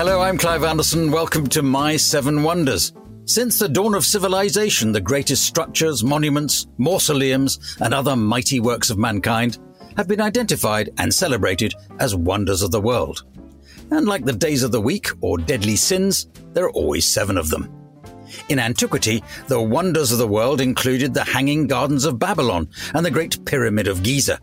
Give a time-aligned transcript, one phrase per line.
[0.00, 1.10] Hello, I'm Clive Anderson.
[1.10, 2.94] Welcome to My Seven Wonders.
[3.26, 8.96] Since the dawn of civilization, the greatest structures, monuments, mausoleums, and other mighty works of
[8.96, 9.58] mankind
[9.98, 13.24] have been identified and celebrated as wonders of the world.
[13.90, 17.50] And like the days of the week or deadly sins, there are always seven of
[17.50, 17.70] them.
[18.48, 23.10] In antiquity, the wonders of the world included the Hanging Gardens of Babylon and the
[23.10, 24.40] Great Pyramid of Giza.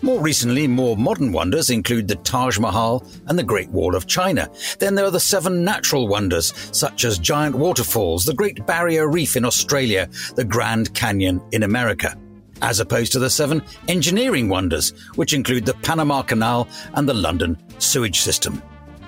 [0.00, 4.48] More recently, more modern wonders include the Taj Mahal and the Great Wall of China.
[4.78, 9.36] Then there are the seven natural wonders, such as giant waterfalls, the Great Barrier Reef
[9.36, 12.16] in Australia, the Grand Canyon in America.
[12.62, 17.58] As opposed to the seven engineering wonders, which include the Panama Canal and the London
[17.78, 18.62] sewage system.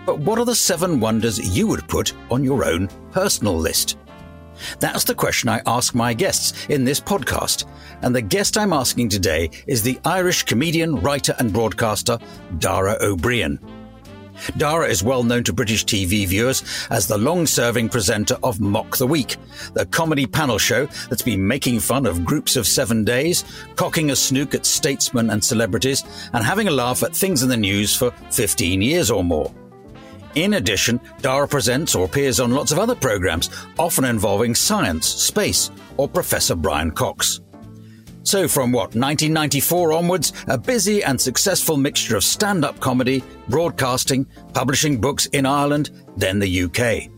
[0.06, 3.96] But what are the seven wonders you would put on your own personal list?
[4.78, 7.66] That's the question I ask my guests in this podcast.
[8.02, 12.18] And the guest I'm asking today is the Irish comedian, writer, and broadcaster,
[12.58, 13.58] Dara Ó Briain.
[14.56, 18.96] Dara is well known to British TV viewers as the long serving presenter of Mock
[18.96, 19.36] the Week,
[19.74, 23.44] the comedy panel show that's been making fun of groups of seven days,
[23.76, 27.56] cocking a snook at statesmen and celebrities, and having a laugh at things in the
[27.56, 29.52] news for 15 years or more.
[30.34, 35.70] In addition, Dara presents or appears on lots of other programs, often involving science, space,
[35.96, 37.40] or Professor Brian Cox.
[38.22, 44.26] So, from what, 1994 onwards, a busy and successful mixture of stand up comedy, broadcasting,
[44.52, 47.10] publishing books in Ireland, then the UK.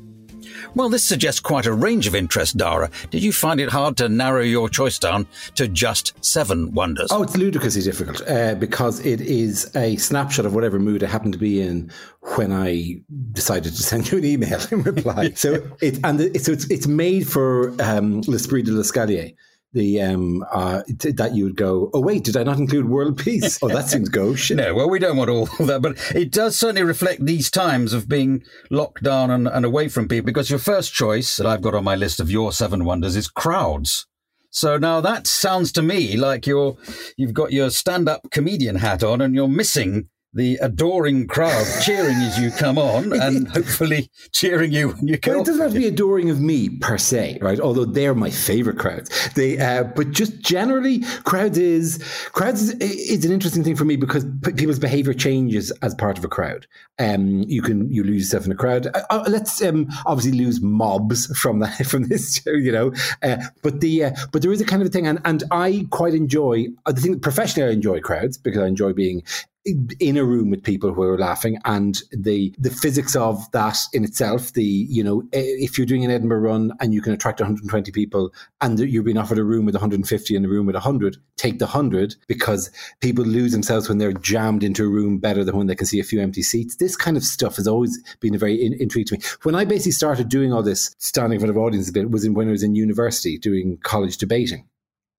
[0.75, 2.91] Well, this suggests quite a range of interest, Dara.
[3.11, 7.09] Did you find it hard to narrow your choice down to just seven wonders?
[7.11, 11.35] Oh, it's ludicrously difficult uh, because it is a snapshot of whatever mood I happened
[11.35, 11.91] to be in
[12.37, 13.03] when I
[13.33, 15.31] decided to send you an email in reply.
[15.35, 19.35] so it and it, so it's it's made for um, L'Esprit de l'Escalier
[19.73, 23.59] the um uh that you would go oh wait did i not include world peace?
[23.63, 26.83] Oh that seems gauche no well we don't want all that but it does certainly
[26.83, 30.93] reflect these times of being locked down and, and away from people because your first
[30.93, 34.07] choice that i've got on my list of your seven wonders is crowds.
[34.51, 36.77] So now that sounds to me like you're
[37.17, 42.39] you've got your stand-up comedian hat on and you're missing the adoring crowd cheering as
[42.39, 45.35] you come on and hopefully cheering you when you come.
[45.35, 47.61] Well, it doesn't have to be adoring of me per se, right?
[47.61, 49.11] Although they're my favorite crowds.
[49.35, 53.97] They, uh, but just generally, crowds is crowds is, is, an interesting thing for me
[53.97, 54.25] because
[54.57, 56.67] people's behavior changes as part of a crowd.
[56.99, 58.87] Um, you can you lose yourself in a crowd.
[58.87, 62.93] Uh, uh, let's um, obviously lose mobs from that from this, you know.
[63.23, 65.87] Uh, but the uh, but there is a kind of a thing, and and I
[65.91, 66.69] quite enjoy.
[66.87, 69.23] I think professionally I enjoy crowds because I enjoy being
[69.65, 74.03] in a room with people who are laughing and the the physics of that in
[74.03, 77.93] itself the you know if you're doing an edinburgh run and you can attract 120
[77.93, 81.59] people and you're being offered a room with 150 and a room with 100 take
[81.59, 82.71] the 100 because
[83.01, 85.99] people lose themselves when they're jammed into a room better than when they can see
[85.99, 86.77] a few empty seats.
[86.77, 89.23] This kind of stuff has always been a very in, intrigue to me.
[89.43, 92.25] When i basically started doing all this standing in front of audiences a bit was
[92.25, 94.65] in when i was in university doing college debating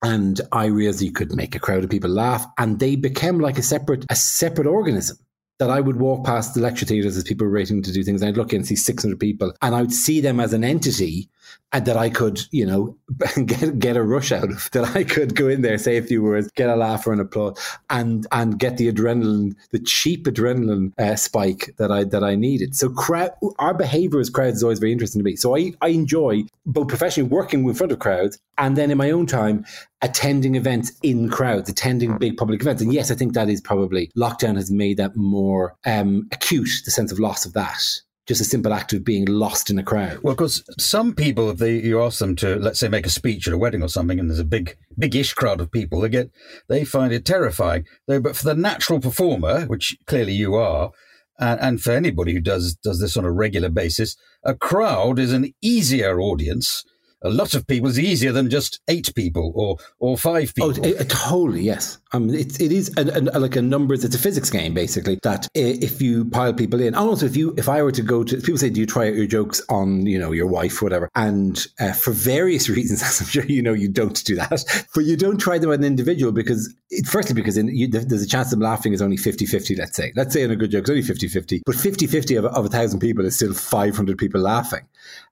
[0.04, 3.64] and I really could make a crowd of people laugh, and they became like a
[3.64, 5.18] separate a separate organism.
[5.60, 8.22] That I would walk past the lecture theatres as people were waiting to do things,
[8.22, 10.64] and I'd look in and see 600 people, and I would see them as an
[10.64, 11.30] entity
[11.74, 12.96] and that I could, you know,
[13.46, 14.70] get get a rush out of.
[14.72, 17.20] That I could go in there, say a few words, get a laugh or an
[17.20, 17.60] applause,
[17.90, 22.76] and and get the adrenaline, the cheap adrenaline uh, spike that I that I needed.
[22.76, 25.36] So crowd, our behaviour as crowds is always very interesting to me.
[25.36, 29.12] So I I enjoy both professionally working in front of crowds and then in my
[29.12, 29.66] own time
[30.02, 32.82] attending events in crowds, attending big public events.
[32.82, 36.92] And yes, I think that is probably lockdown has made that more um, acute, the
[36.92, 40.20] sense of loss of that just a simple act of being lost in a crowd.
[40.24, 43.48] Well, because some people, if they, you ask them to, let's say, make a speech
[43.48, 46.32] at a wedding or something, and there's a big, big-ish crowd of people, they get,
[46.70, 47.86] they find it terrifying.
[48.08, 50.92] But for the natural performer, which clearly you are,
[51.40, 55.34] and, and for anybody who does does this on a regular basis, a crowd is
[55.34, 56.84] an easier audience
[57.24, 60.86] a lot of people is easier than just eight people or or five oh, people.
[60.86, 61.98] Oh, it, totally, yes.
[62.12, 64.04] I mean, it, it is a, a, like a numbers.
[64.04, 65.20] It's a physics game, basically.
[65.24, 68.24] That if you pile people in, and also if you if I were to go
[68.24, 70.86] to people say, do you try out your jokes on you know your wife or
[70.86, 71.10] whatever?
[71.16, 74.88] And uh, for various reasons, as I'm sure you know, you don't do that.
[74.94, 78.22] But you don't try them on an individual because, it, firstly, because in, you, there's
[78.22, 80.82] a chance of laughing is only 50-50, Let's say, let's say in a good joke,
[80.82, 84.82] it's only 50-50, but 50-50 of, of a thousand people is still 500 people laughing.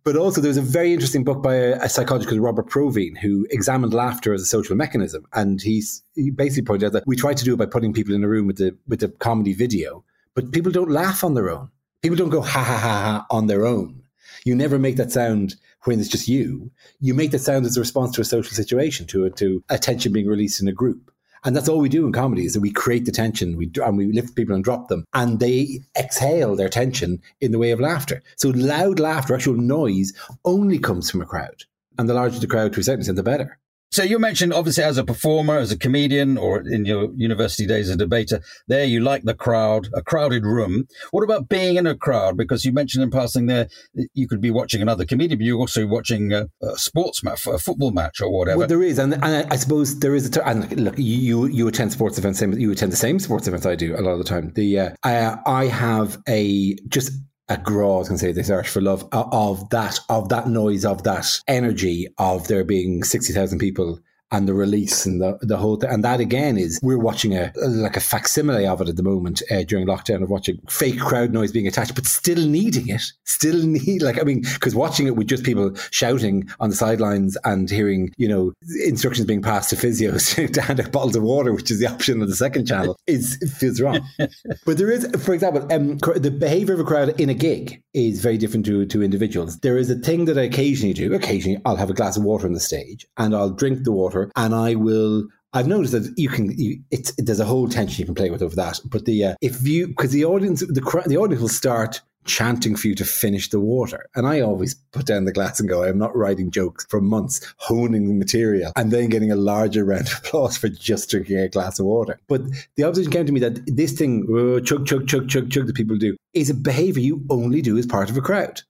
[0.03, 3.48] But also, there's a very interesting book by a, a psychologist called Robert Provine who
[3.50, 7.33] examined laughter as a social mechanism, and he's he basically pointed out that we try
[7.33, 10.04] to do it by putting people in a room with the with the comedy video,
[10.36, 11.69] but people don't laugh on their own.
[12.01, 14.04] People don't go ha ha ha ha on their own.
[14.44, 16.72] You never make that sound when it's just you.
[17.00, 20.13] You make that sound as a response to a social situation, to a, to attention
[20.13, 21.12] being released in a group.
[21.44, 23.83] And that's all we do in comedy is that we create the tension, we do,
[23.83, 27.72] and we lift people and drop them, and they exhale their tension in the way
[27.72, 28.22] of laughter.
[28.36, 30.13] So loud laughter, actual noise,
[30.45, 31.63] only comes from a crowd,
[31.97, 33.59] and the larger the crowd, to a certain extent, the better.
[33.91, 37.89] So you mentioned obviously as a performer, as a comedian, or in your university days
[37.89, 38.39] as a debater,
[38.69, 40.88] there you like the crowd, a crowded room.
[41.11, 42.38] What about being in a crowd?
[42.38, 43.67] Because you mentioned in passing there,
[44.13, 47.57] you could be watching another comedian, but you're also watching a, a sports match, a
[47.57, 48.59] football match, or whatever.
[48.59, 50.31] Well, there is, and, and I suppose there is a.
[50.31, 53.65] Ter- and look, you you attend sports events, same you attend the same sports events
[53.65, 54.53] I do a lot of the time.
[54.55, 57.11] The uh, I, I have a just
[57.51, 61.03] a grow, I say the search for love uh, of that, of that noise, of
[61.03, 64.00] that energy of there being 60,000 people
[64.31, 65.89] and the release and the, the whole thing.
[65.89, 69.42] And that again is we're watching a like a facsimile of it at the moment
[69.51, 73.01] uh, during lockdown of watching fake crowd noise being attached, but still needing it.
[73.25, 77.38] Still need like I mean, because watching it with just people shouting on the sidelines
[77.44, 78.54] and hearing you know
[78.86, 82.22] instructions being passed to physios to hand out bottles of water, which is the option
[82.22, 84.01] on the second channel, is feels wrong.
[84.66, 88.22] but there is, for example, um, the behavior of a crowd in a gig is
[88.22, 89.60] very different to to individuals.
[89.60, 91.13] There is a thing that I occasionally do.
[91.13, 94.20] Occasionally, I'll have a glass of water on the stage and I'll drink the water
[94.35, 96.57] and I will I've noticed that you can.
[96.57, 98.79] You, it's there's a whole tension you can play with over that.
[98.85, 102.75] But the uh, if you because the audience the crowd the audience will start chanting
[102.75, 105.83] for you to finish the water, and I always put down the glass and go.
[105.83, 110.07] I'm not writing jokes for months, honing the material, and then getting a larger round
[110.07, 112.18] of applause for just drinking a glass of water.
[112.29, 112.44] But
[112.77, 115.75] the observation came to me that this thing, oh, chug chug chug chug chug, that
[115.75, 118.62] people do, is a behavior you only do as part of a crowd.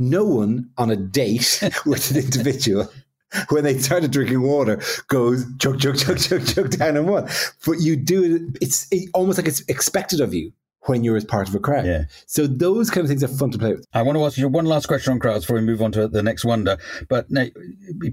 [0.00, 2.88] No one on a date with an individual
[3.50, 7.28] when they started drinking water goes chug chug chug chug chug down in one.
[7.66, 10.52] But you do it; it's it, almost like it's expected of you
[10.82, 11.86] when you're as part of a crowd.
[11.86, 12.04] Yeah.
[12.26, 13.84] So those kind of things are fun to play with.
[13.92, 16.08] I want to ask you one last question on crowds before we move on to
[16.08, 16.78] the next wonder.
[17.08, 17.46] But now,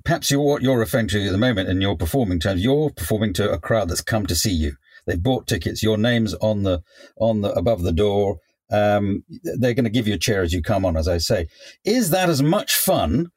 [0.03, 3.33] perhaps you're, what you're referring to at the moment in your performing terms, you're performing
[3.33, 4.73] to a crowd that's come to see you.
[5.05, 5.83] They've bought tickets.
[5.83, 6.81] Your name's on the
[7.17, 8.39] on the above the door.
[8.71, 11.47] Um, they're going to give you a chair as you come on, as I say.
[11.83, 13.31] Is that as much fun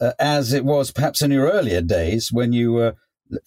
[0.00, 2.94] uh, as it was perhaps in your earlier days when you were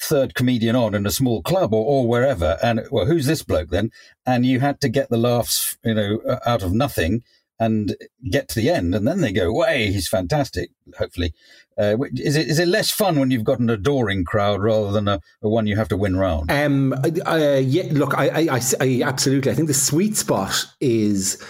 [0.01, 2.57] third comedian on in a small club or, or wherever.
[2.63, 3.91] And well, who's this bloke then?
[4.25, 7.23] And you had to get the laughs, you know, out of nothing
[7.59, 7.95] and
[8.29, 8.93] get to the end.
[8.93, 11.33] And then they go, way, he's fantastic, hopefully.
[11.77, 15.07] Uh, is it is it less fun when you've got an adoring crowd rather than
[15.07, 16.51] a, a one you have to win round?
[16.51, 19.51] Um, uh, yeah, look, I, I, I, I absolutely.
[19.51, 21.41] I think the sweet spot is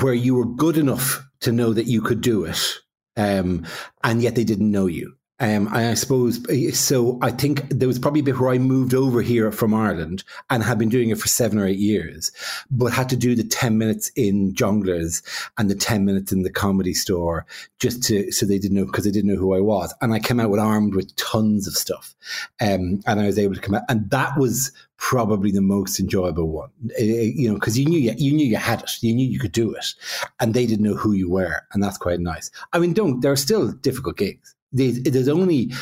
[0.00, 2.78] where you were good enough to know that you could do it
[3.18, 3.66] um,
[4.04, 5.17] and yet they didn't know you.
[5.40, 6.40] Um, I suppose
[6.76, 7.18] so.
[7.22, 10.64] I think there was probably a bit where I moved over here from Ireland and
[10.64, 12.32] had been doing it for seven or eight years,
[12.72, 15.22] but had to do the ten minutes in Jongleurs
[15.56, 17.46] and the ten minutes in the comedy store
[17.78, 19.94] just to so they didn't know because they didn't know who I was.
[20.00, 22.16] And I came out with armed with tons of stuff,
[22.60, 26.48] um, and I was able to come out, and that was probably the most enjoyable
[26.48, 26.70] one.
[26.98, 29.38] Uh, you know, because you knew you, you knew you had it, you knew you
[29.38, 29.94] could do it,
[30.40, 32.50] and they didn't know who you were, and that's quite nice.
[32.72, 34.56] I mean, don't there are still difficult gigs.
[34.72, 35.72] There's, there's only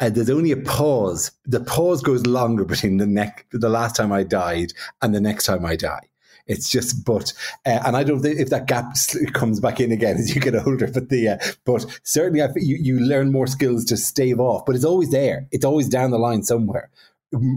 [0.00, 1.30] uh, there's only a pause.
[1.46, 4.72] The pause goes longer between the neck the last time I died
[5.02, 6.08] and the next time I die.
[6.46, 7.32] It's just, but,
[7.64, 8.94] uh, and I don't think if that gap
[9.32, 12.76] comes back in again as you get older, but the, uh, but certainly I, you,
[12.76, 15.46] you learn more skills to stave off, but it's always there.
[15.52, 16.90] It's always down the line somewhere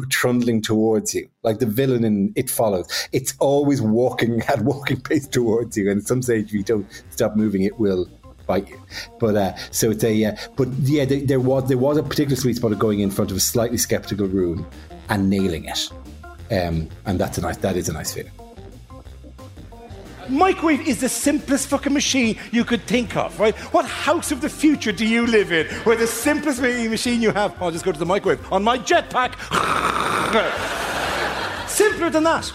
[0.10, 2.88] trundling towards you, like the villain in It Follows.
[3.12, 6.88] It's always walking at walking pace towards you, and at some stage, if you don't
[7.10, 8.10] stop moving, it will
[8.48, 8.82] bite you.
[9.20, 12.36] But uh, so it's a, uh, but yeah, there, there, was there was a particular
[12.36, 14.66] sweet spot of going in front of a slightly skeptical room
[15.10, 15.92] and nailing it,
[16.52, 18.32] um, and that's a nice that is a nice feeling.
[20.30, 23.56] Microwave is the simplest fucking machine you could think of, right?
[23.74, 27.62] What house of the future do you live in where the simplest machine you have,
[27.62, 29.36] I'll just go to the microwave on my jetpack.
[31.70, 32.52] Simpler than that.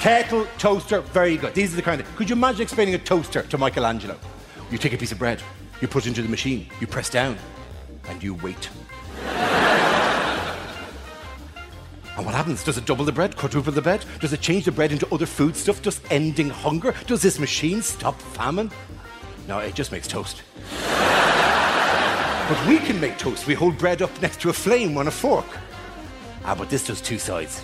[0.00, 1.54] Kettle, toaster, very good.
[1.54, 2.16] These are the kind of.
[2.16, 4.18] Could you imagine explaining a toaster to Michelangelo?
[4.70, 5.42] You take a piece of bread,
[5.80, 7.36] You put it into the machine, you press down,
[8.08, 8.68] and you wait.
[12.16, 12.64] And what happens?
[12.64, 14.04] Does it double the bread, quadruple the bread?
[14.20, 16.94] Does it change the bread into other food stuff, just ending hunger?
[17.06, 18.70] Does this machine stop famine?
[19.46, 20.42] No, it just makes toast.
[22.48, 23.46] but we can make toast.
[23.46, 25.46] We hold bread up next to a flame on a fork.
[26.44, 27.62] Ah, but this does two sides.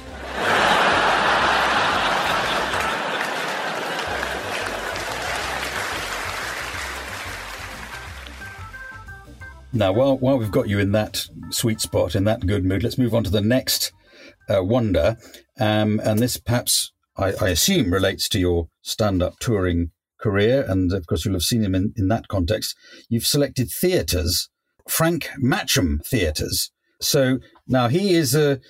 [9.75, 12.99] Now, while, while we've got you in that sweet spot, in that good mood, let's
[12.99, 13.91] move on to the next
[14.49, 15.17] uh, wonder.
[15.59, 20.65] Um, and this perhaps, I, I assume, relates to your stand up touring career.
[20.69, 22.77] And of course, you'll have seen him in, in that context.
[23.09, 24.51] You've selected theatres,
[24.89, 26.71] Frank Matcham theatres.
[27.01, 28.61] So now he is a,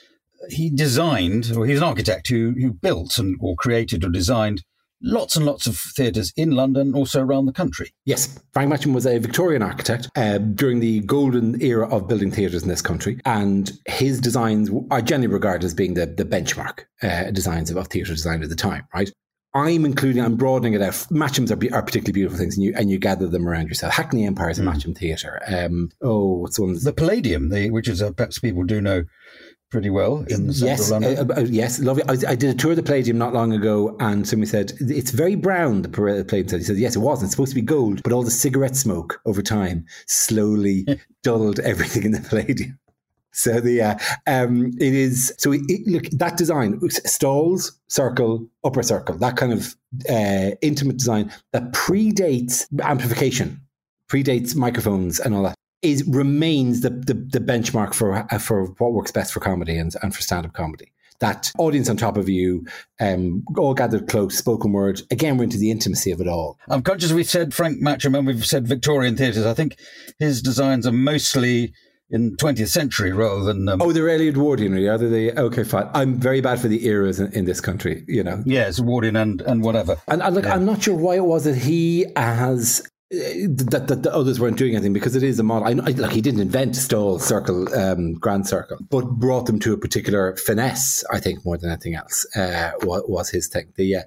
[0.51, 4.63] he designed, or he's an architect who, who built and or created or designed
[5.03, 7.93] lots and lots of theatres in London, also around the country.
[8.05, 12.63] Yes, Frank Matcham was a Victorian architect uh, during the golden era of building theatres
[12.63, 17.31] in this country, and his designs are generally regarded as being the, the benchmark uh,
[17.31, 19.11] designs of, of theatre design at the time, right?
[19.55, 20.95] I'm including, I'm broadening it out.
[21.11, 23.93] Matchams are, are particularly beautiful things, and you and you gather them around yourself.
[23.93, 24.73] Hackney Empire is a mm.
[24.73, 25.43] Matcham theatre.
[25.47, 26.75] Um, oh, what's one?
[26.83, 29.05] The Palladium, the, which is uh, perhaps people do know
[29.73, 31.31] pretty well in the yes, London.
[31.31, 32.05] Uh, uh, yes, lovely.
[32.07, 35.11] I, I, did a tour of the Palladium not long ago, and somebody said it's
[35.11, 35.81] very brown.
[35.81, 37.29] The Palladium said, he said, yes, it wasn't.
[37.29, 40.87] It's supposed to be gold, but all the cigarette smoke over time slowly
[41.23, 42.79] dulled everything in the Palladium.
[43.33, 48.83] So the uh, um, it is so it, it, look that design stalls circle upper
[48.83, 49.75] circle that kind of
[50.11, 53.63] uh, intimate design that predates amplification
[54.11, 58.93] predates microphones and all that is remains the, the, the benchmark for uh, for what
[58.93, 60.93] works best for comedy and, and for stand up comedy.
[61.19, 62.67] That audience on top of you,
[62.99, 65.03] um, all gathered close, spoken word.
[65.11, 66.59] Again, we're into the intimacy of it all.
[66.69, 69.47] I'm conscious we've said Frank Matcham and we've said Victorian theatres.
[69.47, 69.77] I think
[70.19, 71.75] his designs are mostly
[72.11, 73.69] in 20th century rather than.
[73.69, 74.89] Um, oh, they're early Edwardian, really.
[74.89, 75.33] Are they?
[75.33, 75.89] Okay, fine.
[75.95, 78.43] I'm very bad for the eras in, in this country, you know.
[78.45, 79.97] Yes, Edwardian and, and whatever.
[80.09, 80.55] And, and look, yeah.
[80.55, 84.75] I'm not sure why it was that he has that, that the others weren't doing
[84.75, 85.69] anything because it is a model.
[85.69, 89.79] I, like he didn't invent stall, circle, um, grand circle, but brought them to a
[89.79, 91.05] particular finesse.
[91.13, 93.73] I think more than anything else uh, was, was, his thing.
[93.77, 94.03] The uh,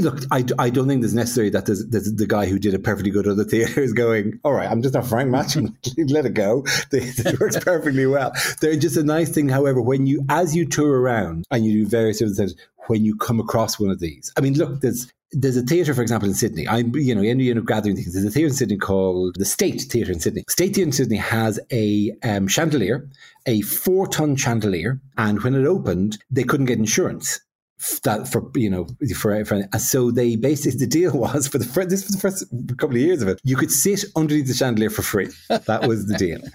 [0.00, 2.78] look, I, I don't think it's necessary that there's, there's, the guy who did a
[2.78, 5.74] perfectly good other theatre is going, all right, I'm just not Frank Matcham,
[6.10, 6.64] let it go.
[6.92, 8.32] It works perfectly well.
[8.60, 9.48] They're just a nice thing.
[9.48, 12.54] However, when you, as you tour around and you do various different things,
[12.86, 16.00] when you come across one of these, I mean, look, there's there's a theatre, for
[16.00, 16.66] example, in Sydney.
[16.66, 18.14] I'm, you know, you gathering things.
[18.14, 20.44] There's a theatre in Sydney called the State Theatre in Sydney.
[20.48, 23.06] State Theatre in Sydney has a um, chandelier,
[23.44, 27.40] a four ton chandelier, and when it opened, they couldn't get insurance
[28.02, 31.90] that for you know for, for so they basically the deal was for the first,
[31.90, 32.44] this was the first
[32.76, 35.28] couple of years of it you could sit underneath the chandelier for free.
[35.48, 36.40] That was the deal.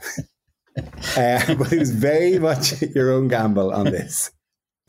[1.16, 4.32] Uh, but it was very much your own gamble on this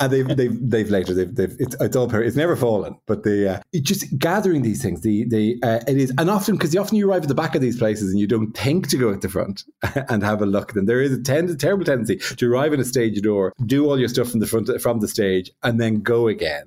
[0.00, 3.56] and they've they've they've later they've, they've it's, it's all it's never fallen but the
[3.56, 7.08] uh, just gathering these things the the uh, it is and often because often you
[7.08, 9.28] arrive at the back of these places and you don't think to go at the
[9.28, 9.64] front
[10.08, 12.80] and have a look then there is a, tend, a terrible tendency to arrive in
[12.80, 16.00] a stage door do all your stuff from the front from the stage and then
[16.00, 16.64] go again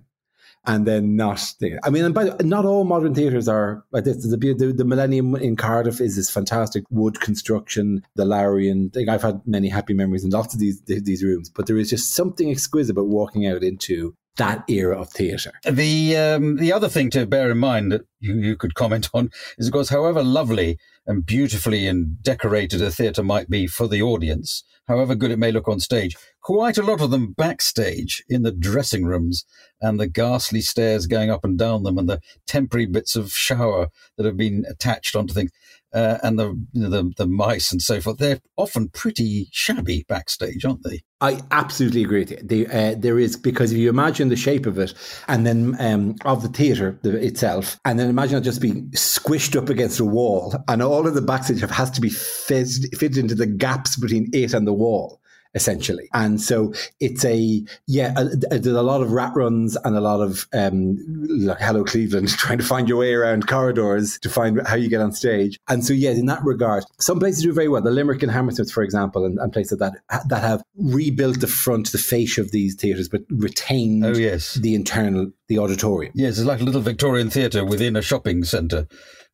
[0.67, 1.41] and then not.
[1.83, 4.17] I mean, and by not all modern theatres are like this.
[4.27, 8.03] The, the, the, Millennium in Cardiff is this fantastic wood construction.
[8.15, 11.65] The Lowry like I've had many happy memories in lots of these these rooms, but
[11.65, 15.53] there is just something exquisite about walking out into that era of theatre.
[15.63, 19.31] The um, the other thing to bear in mind that you, you could comment on
[19.57, 24.01] is, of course, however lovely and beautifully and decorated a theatre might be for the
[24.01, 26.17] audience, however good it may look on stage,
[26.47, 29.43] quite a lot of them backstage in the dressing rooms
[29.81, 33.89] and the ghastly stairs going up and down them and the temporary bits of shower
[34.15, 35.51] that have been attached onto things
[35.93, 38.17] uh, and the, you know, the the mice and so forth.
[38.17, 41.01] They're often pretty shabby backstage, aren't they?
[41.19, 42.23] I absolutely agree.
[42.23, 44.93] The, uh, there is because if you imagine the shape of it,
[45.27, 49.67] and then um, of the theatre itself, and then imagine it just being squished up
[49.67, 53.47] against a wall, and all of the backstage has to be fit, fit into the
[53.47, 55.19] gaps between it and the wall
[55.53, 56.09] essentially.
[56.13, 60.01] And so it's a, yeah, a, a, there's a lot of rat runs and a
[60.01, 60.97] lot of, um,
[61.39, 65.01] like Hello Cleveland, trying to find your way around corridors to find how you get
[65.01, 65.59] on stage.
[65.67, 67.81] And so, yeah, in that regard, some places do very well.
[67.81, 69.93] The Limerick and Hammersmith, for example, and, and places that,
[70.27, 74.55] that have rebuilt the front, the fascia of these theatres, but retained oh, yes.
[74.55, 76.11] the internal, the auditorium.
[76.15, 78.87] Yes, it's like a little Victorian theatre within a shopping centre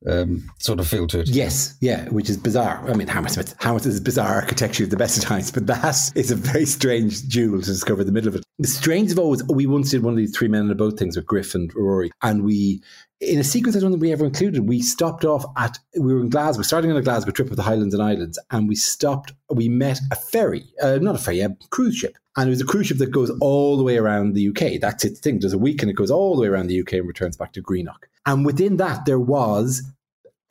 [0.08, 1.30] um, sort of feel to it.
[1.30, 2.84] Yes, yeah, which is bizarre.
[2.90, 6.36] I mean, Hammersmith, Hammersmith's bizarre architecture at the best of times, but that is a
[6.36, 8.44] very strange jewel to discover the middle of it.
[8.60, 10.98] The strange of always, we once did one of these three men in a boat
[10.98, 12.82] things with Griff and Rory, and we
[13.24, 16.22] in a sequence I don't think we ever included, we stopped off at, we were
[16.22, 19.34] in Glasgow, starting on a Glasgow trip of the Highlands and Islands, and we stopped,
[19.50, 22.18] we met a ferry, uh, not a ferry, a cruise ship.
[22.36, 24.82] And it was a cruise ship that goes all the way around the UK.
[24.82, 25.40] That's its thing.
[25.40, 27.54] There's a week and it goes all the way around the UK and returns back
[27.54, 28.10] to Greenock.
[28.26, 29.82] And within that, there was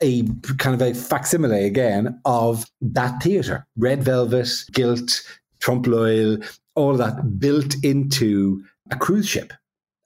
[0.01, 0.23] a
[0.57, 3.65] kind of a facsimile again of that theatre.
[3.77, 5.21] Red Velvet, Gilt,
[5.59, 6.37] Trompe l'oeil,
[6.75, 9.53] all that built into a cruise ship.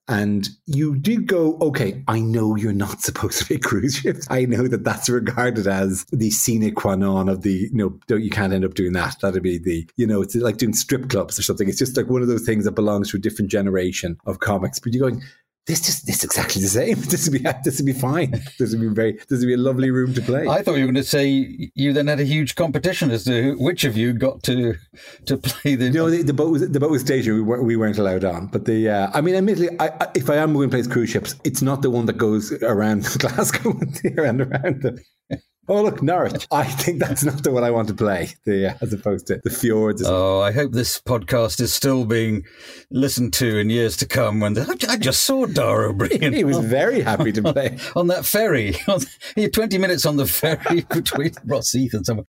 [0.09, 4.25] And you did go, okay, I know you're not supposed to be cruise ships.
[4.29, 8.23] I know that that's regarded as the sine qua non of the, you know, don't,
[8.23, 9.19] you can't end up doing that.
[9.19, 11.67] That'd be the, you know, it's like doing strip clubs or something.
[11.67, 14.79] It's just like one of those things that belongs to a different generation of comics.
[14.79, 15.23] But you're going,
[15.67, 16.97] this just this exactly the same.
[17.07, 18.31] This would be this would be fine.
[18.57, 20.47] This would be very this would be a lovely room to play.
[20.47, 23.55] I thought you were going to say you then had a huge competition as to
[23.59, 24.75] which of you got to
[25.25, 25.89] to play the.
[25.89, 27.41] No, the, the boat was the boat was stationary.
[27.41, 28.47] We, weren't, we weren't allowed on.
[28.47, 31.09] But the uh, I mean, admittedly, I, I, if I am going to play cruise
[31.09, 33.77] ships, it's not the one that goes around Glasgow
[34.17, 34.97] and around them.
[35.69, 36.47] Oh look, Norwich!
[36.49, 38.29] I think that's not the one I want to play.
[38.45, 40.01] The uh, as opposed to the fjords.
[40.05, 42.45] Oh, I hope this podcast is still being
[42.89, 44.39] listened to in years to come.
[44.39, 48.01] When the, I just saw Dara Ó Briain, he was very happy to play on,
[48.01, 48.77] on that ferry.
[49.35, 52.25] he had twenty minutes on the ferry between Rosyth and somewhere.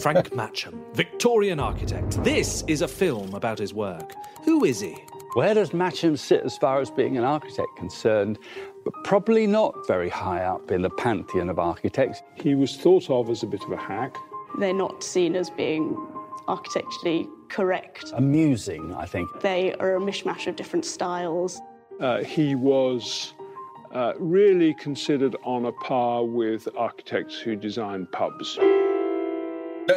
[0.00, 2.22] Frank Matcham, Victorian architect.
[2.22, 4.12] This is a film about his work.
[4.44, 4.94] Who is he?
[5.34, 8.38] Where does Matcham sit as far as being an architect concerned?
[8.88, 12.22] But probably not very high up in the pantheon of architects.
[12.36, 14.16] He was thought of as a bit of a hack.
[14.58, 15.94] They're not seen as being
[16.46, 18.14] architecturally correct.
[18.14, 19.28] Amusing, I think.
[19.42, 21.60] They are a mishmash of different styles.
[22.00, 23.34] Uh, he was
[23.92, 28.58] uh, really considered on a par with architects who design pubs.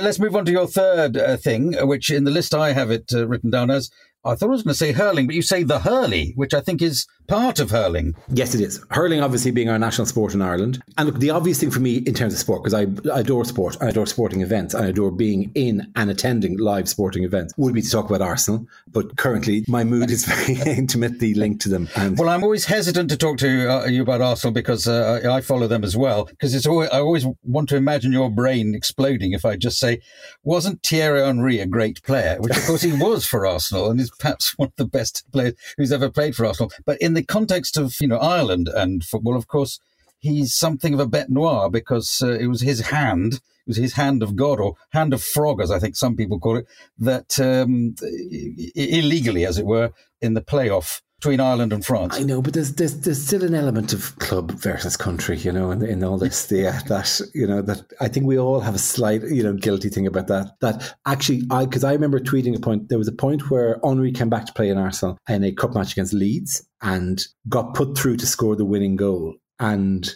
[0.02, 3.10] Let's move on to your third uh, thing, which in the list I have it
[3.14, 3.90] uh, written down as
[4.24, 6.62] I thought I was going to say hurling, but you say the hurley, which I
[6.62, 8.14] think is part of hurling.
[8.30, 8.84] Yes, it is.
[8.92, 10.80] Hurling, obviously, being our national sport in Ireland.
[10.98, 13.46] And look, the obvious thing for me in terms of sport, because I, I adore
[13.46, 17.74] sport, I adore sporting events, I adore being in and attending live sporting events, would
[17.74, 18.68] be to talk about Arsenal.
[18.92, 21.90] But currently, my mood is very intimately linked to them.
[21.96, 25.42] And well, I'm always hesitant to talk to uh, you about Arsenal because uh, I
[25.42, 26.26] follow them as well.
[26.26, 30.00] Because it's always, I always want to imagine your brain exploding if I just say,
[30.44, 32.38] wasn't Thierry Henry a great player?
[32.40, 35.92] Which, of course, he was for Arsenal and perhaps one of the best players who's
[35.92, 36.72] ever played for Arsenal.
[36.86, 39.80] But in the context of you know Ireland and football, of course,
[40.20, 43.94] he's something of a bête noire because uh, it was his hand, it was his
[43.94, 47.40] hand of God or hand of frog, as I think some people call it, that
[47.40, 47.96] um,
[48.76, 52.18] illegally, as it were, in the playoff between Ireland and France.
[52.18, 55.70] I know, but there's there's, there's still an element of club versus country, you know,
[55.70, 56.48] in, in all this.
[56.48, 59.54] The, uh, that you know that I think we all have a slight you know
[59.54, 60.60] guilty thing about that.
[60.62, 62.90] That actually, I because I remember tweeting a point.
[62.90, 65.76] There was a point where Henry came back to play in Arsenal in a cup
[65.76, 70.16] match against Leeds and got put through to score the winning goal and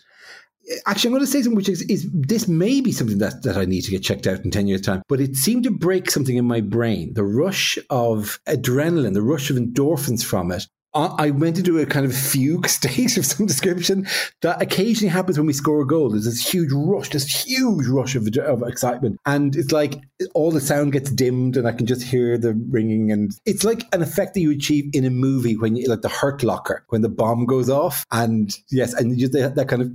[0.88, 3.56] actually, I'm going to say something which is, is, this may be something that, that
[3.56, 6.10] I need to get checked out in 10 years' time, but it seemed to break
[6.10, 7.13] something in my brain.
[7.13, 12.05] The rush of adrenaline, the rush of endorphins from it I went into a kind
[12.05, 14.08] of fugue state of some description
[14.41, 16.10] that occasionally happens when we score a goal.
[16.10, 19.19] There's this huge rush, this huge rush of, of excitement.
[19.25, 20.01] And it's like
[20.34, 23.12] all the sound gets dimmed and I can just hear the ringing.
[23.12, 26.10] And it's like an effect that you achieve in a movie when you, like the
[26.10, 28.05] Hurt Locker, when the bomb goes off.
[28.12, 29.91] And yes, and you that kind of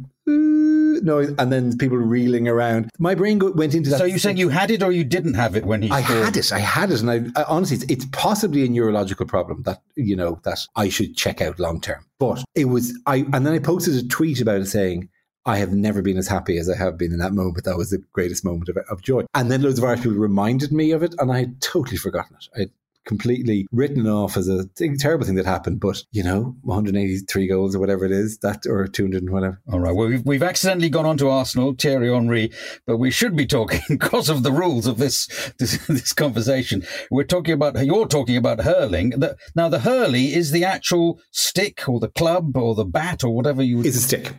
[1.04, 2.90] noise, and then people reeling around.
[2.98, 3.98] My brain go, went into that.
[3.98, 5.90] So you're saying you had it or you didn't have it when he?
[5.90, 6.24] I scored?
[6.24, 6.52] had it.
[6.52, 10.16] I had it, and I, I honestly, it's, it's, possibly a neurological problem that you
[10.16, 12.04] know that I should check out long term.
[12.18, 15.08] But it was I, and then I posted a tweet about it saying.
[15.46, 17.64] I have never been as happy as I have been in that moment.
[17.64, 19.24] That was the greatest moment of, of joy.
[19.32, 22.36] And then loads of Irish people reminded me of it, and I had totally forgotten
[22.36, 22.60] it.
[22.60, 22.70] I
[23.06, 24.66] completely written off as a
[24.98, 25.80] terrible thing that happened.
[25.80, 29.60] But, you know, 183 goals or whatever it is, that or 200 and whatever.
[29.70, 29.94] All right.
[29.94, 32.50] Well, we've, we've accidentally gone on to Arsenal, Thierry Henry,
[32.86, 36.84] but we should be talking because of the rules of this, this, this conversation.
[37.10, 39.10] We're talking about, you're talking about hurling.
[39.10, 43.34] The, now, the hurley is the actual stick or the club or the bat or
[43.34, 43.80] whatever you.
[43.80, 44.34] It's a stick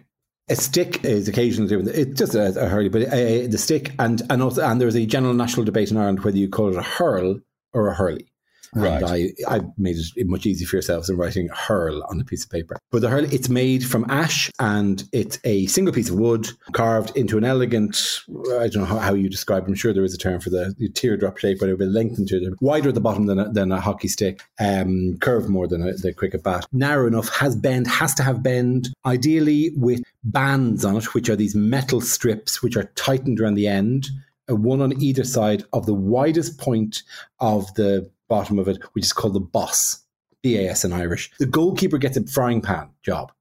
[0.49, 4.21] a stick is occasionally it's just a, a hurley, but a, a, the stick and
[4.29, 6.81] and also and there's a general national debate in Ireland whether you call it a
[6.81, 7.39] hurl
[7.73, 8.30] or a hurley.
[8.73, 9.01] Right.
[9.01, 12.43] And I, I made it much easier for yourselves than writing hurl on a piece
[12.43, 12.77] of paper.
[12.91, 17.15] But the hurl, it's made from ash and it's a single piece of wood carved
[17.17, 18.21] into an elegant,
[18.59, 19.67] I don't know how, how you describe it.
[19.67, 21.85] I'm sure there is a term for the, the teardrop shape, but it would be
[21.85, 25.49] lengthened to the wider at the bottom than a, than a hockey stick, um, curved
[25.49, 26.65] more than a, the cricket bat.
[26.71, 31.35] Narrow enough, has bend, has to have bend, ideally with bands on it, which are
[31.35, 34.09] these metal strips which are tightened around the end
[34.55, 37.03] one on either side of the widest point
[37.39, 40.03] of the bottom of it, which is called the boss,
[40.43, 41.29] BAS in Irish.
[41.39, 43.31] The goalkeeper gets a frying pan job.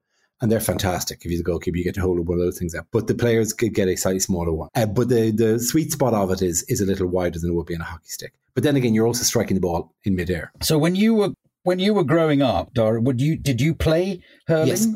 [0.43, 1.17] and they're fantastic.
[1.25, 2.87] If you're the goalkeeper, you get to hold one of those things up.
[2.97, 4.69] But the players could get a slightly smaller one.
[4.75, 7.55] Uh, but the the sweet spot of it is is a little wider than it
[7.57, 8.33] would be in a hockey stick.
[8.55, 10.47] But then again, you're also striking the ball in midair.
[10.69, 11.31] So when you were
[11.69, 14.69] when you were growing up, Dara, would you did you play hurling?
[14.69, 14.87] Yes,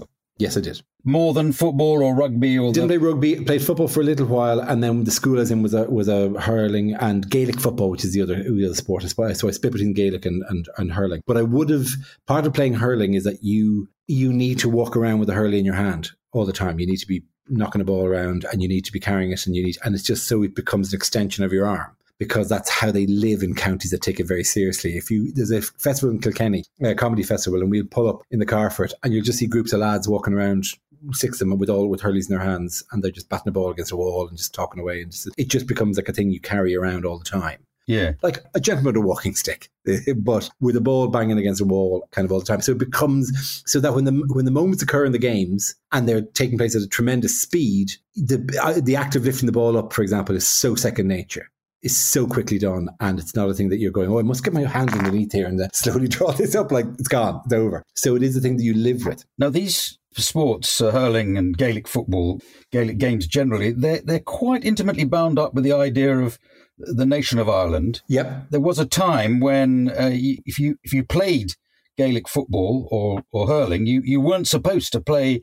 [0.45, 0.79] yes, I did.
[1.05, 3.45] More than football or rugby or Didn't the, play rugby.
[3.45, 5.85] Played football for a little while, and then the school I was in was a
[5.85, 9.05] was a hurling and Gaelic football, which is the other the other sport.
[9.05, 11.21] As well so I split between Gaelic and, and, and hurling.
[11.27, 11.89] But I would have
[12.27, 15.59] part of playing hurling is that you you need to walk around with a hurley
[15.59, 16.81] in your hand all the time.
[16.81, 19.47] You need to be knocking a ball around, and you need to be carrying it,
[19.47, 22.49] and you need and it's just so it becomes an extension of your arm because
[22.49, 24.97] that's how they live in counties that take it very seriously.
[24.97, 28.39] If you there's a festival in Kilkenny, a comedy festival, and we'll pull up in
[28.39, 30.67] the car for it, and you'll just see groups of lads walking around,
[31.13, 33.53] six of them with all with hurleys in their hands, and they're just batting the
[33.53, 36.13] ball against a wall and just talking away, and just, it just becomes like a
[36.13, 37.61] thing you carry around all the time.
[37.87, 38.13] yeah.
[38.23, 39.69] Like a gentleman with a walking stick,
[40.17, 42.63] but with a ball banging against a wall kind of all the time.
[42.63, 46.09] So it becomes so that when the when the moments occur in the games and
[46.09, 49.77] they're taking place at a tremendous speed, the uh, the act of lifting the ball
[49.77, 51.51] up, for example, is so second nature.
[51.83, 54.09] Is so quickly done, and it's not a thing that you're going.
[54.09, 56.73] Oh, I must get my hands underneath here and then slowly draw this up.
[56.73, 57.83] Like it's gone, it's over.
[57.95, 59.27] So it is a thing that you live with.
[59.37, 65.05] Now these sports, uh, hurling and Gaelic football, Gaelic games generally, they're they're quite intimately
[65.05, 66.39] bound up with the idea of
[66.79, 68.03] the nation of Ireland.
[68.09, 68.47] Yep.
[68.51, 71.53] There was a time when uh, if you if you played
[71.97, 75.43] Gaelic football or or hurling, you you weren't supposed to play,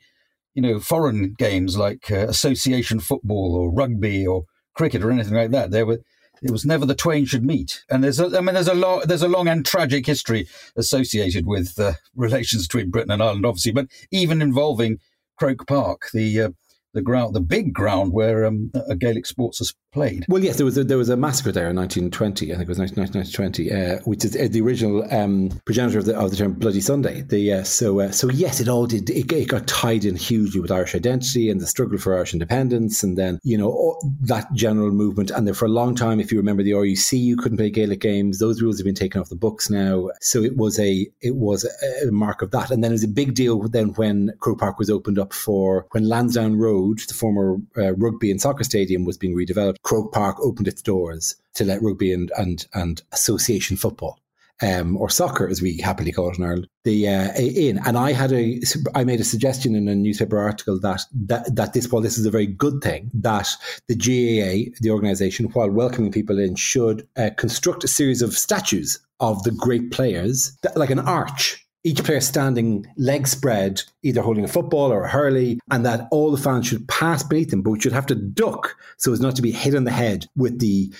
[0.53, 4.43] you know, foreign games like uh, association football or rugby or
[4.75, 5.71] cricket or anything like that.
[5.71, 5.99] There were.
[6.41, 9.04] It was never the twain should meet, and there's a, I mean, there's a long,
[9.06, 13.71] there's a long and tragic history associated with uh, relations between Britain and Ireland, obviously,
[13.71, 14.97] but even involving
[15.38, 16.49] Croke Park, the uh,
[16.93, 20.25] the ground, the big ground where um, uh, Gaelic sports played.
[20.27, 22.51] Well, yes, there was a, there was a massacre there in 1920.
[22.51, 26.17] I think it was 1920, uh, which is uh, the original um, progenitor of the,
[26.17, 27.21] of the term Bloody Sunday.
[27.21, 29.10] The uh, so uh, so yes, it all did.
[29.10, 33.04] It, it, got tied in hugely with Irish identity and the struggle for Irish independence,
[33.04, 35.32] and then you know all, that general movement.
[35.32, 37.99] And there for a long time, if you remember the RUC, you couldn't play Gaelic
[37.99, 38.39] games.
[38.39, 40.10] Those rules have been taken off the books now.
[40.21, 42.71] So it was a it was a, a mark of that.
[42.71, 45.86] And then it was a big deal then when Croke Park was opened up for
[45.91, 49.80] when Lansdowne Road, the former uh, rugby and soccer stadium, was being redeveloped.
[49.83, 54.19] Croke Park opened its doors to let rugby and and, and association football.
[54.63, 57.79] Um, or soccer, as we happily call it in Ireland, the uh, in.
[57.79, 58.61] And I had a,
[58.93, 62.27] I made a suggestion in a newspaper article that that that this, while this is
[62.27, 63.47] a very good thing, that
[63.87, 68.99] the GAA, the organisation, while welcoming people in, should uh, construct a series of statues
[69.19, 74.47] of the great players, like an arch each player standing leg spread, either holding a
[74.47, 77.93] football or a hurley, and that all the fans should pass beneath them, but should
[77.93, 80.91] have to duck so as not to be hit on the head with the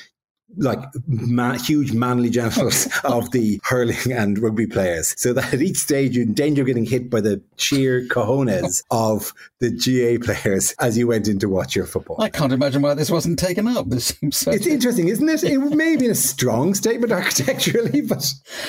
[0.58, 5.78] like man, huge manly genitals of the hurling and rugby players, so that at each
[5.78, 10.74] stage you're in danger of getting hit by the sheer cojones of the GAA players
[10.80, 12.22] as you went in to watch your football.
[12.22, 13.90] I can't imagine why this wasn't taken up.
[13.90, 14.52] This seems so.
[14.52, 15.44] It's interesting, isn't it?
[15.44, 18.26] It may be a strong statement architecturally, but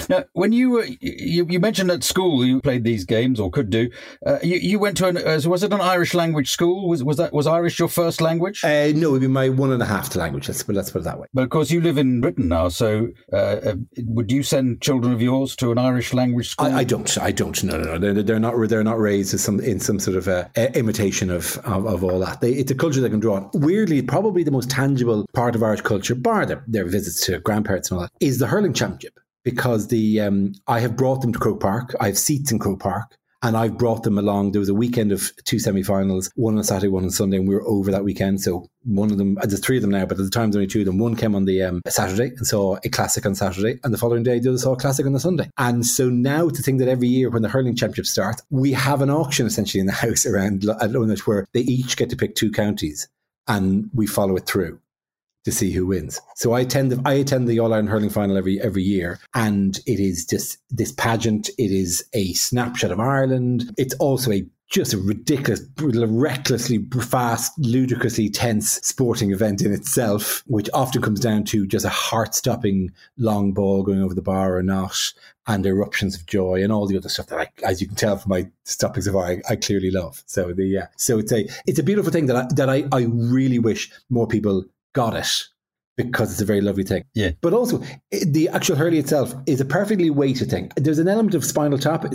[0.09, 3.71] Now, when you were, you, you mentioned at school you played these games or could
[3.71, 3.91] do.
[4.27, 6.89] Uh, you, you went to an, uh, was it an Irish language school?
[6.89, 8.63] Was was that was Irish your first language?
[8.65, 10.49] uh, no, it'd be my one and a half to language.
[10.49, 11.27] Let's, let's put it that way.
[11.33, 15.13] But of course, you live in Britain now, so uh, uh, would you send children
[15.13, 16.69] of yours to an Irish language school?
[16.69, 17.19] I, I don't.
[17.19, 17.63] I don't.
[17.65, 17.99] No, no, no.
[17.99, 18.55] They're, they're not.
[18.69, 22.41] They're not raised some in some sort of uh, imitation of, of of all that.
[22.41, 23.51] They, it's a culture they can draw on.
[23.55, 27.91] Weirdly, probably the most tangible part of Irish culture, bar their, their visits to grandparents
[27.91, 29.19] and all that, is the hurling championship.
[29.45, 31.97] Because the um, I have brought them to Croke Park.
[32.01, 33.17] I have seats in Croke Park.
[33.43, 34.53] And I've brought them along.
[34.53, 37.55] There was a weekend of two semi-finals, one on Saturday, one on Sunday, and we
[37.55, 38.41] were over that weekend.
[38.41, 40.69] So one of them, there's three of them now, but at the time there's only
[40.69, 40.99] two of them.
[40.99, 44.23] One came on the um, Saturday and saw a classic on Saturday, and the following
[44.23, 45.51] day the other saw a classic on the Sunday.
[45.59, 49.03] And so now to think that every year when the hurling championship starts, we have
[49.03, 50.93] an auction essentially in the house around at
[51.27, 53.09] where they each get to pick two counties,
[53.49, 54.79] and we follow it through
[55.45, 56.21] to see who wins.
[56.37, 59.79] So I attend the I attend the All Ireland hurling final every every year, and
[59.87, 61.49] it is just this pageant.
[61.59, 63.73] It is a snapshot of Ireland.
[63.77, 70.71] It's also a just a ridiculous, recklessly fast, ludicrously tense sporting event in itself, which
[70.73, 74.97] often comes down to just a heart-stopping long ball going over the bar or not,
[75.47, 78.17] and eruptions of joy and all the other stuff that I, as you can tell
[78.17, 80.23] from my topics of I, I clearly love.
[80.25, 83.03] So the yeah, so it's a it's a beautiful thing that I, that I, I
[83.11, 85.45] really wish more people got it
[85.97, 87.05] because it's a very lovely thing.
[87.15, 87.33] Yeah.
[87.43, 90.73] But also, it- the actual hurley itself is a perfectly weighted thing.
[90.77, 92.07] There's an element of spinal tap.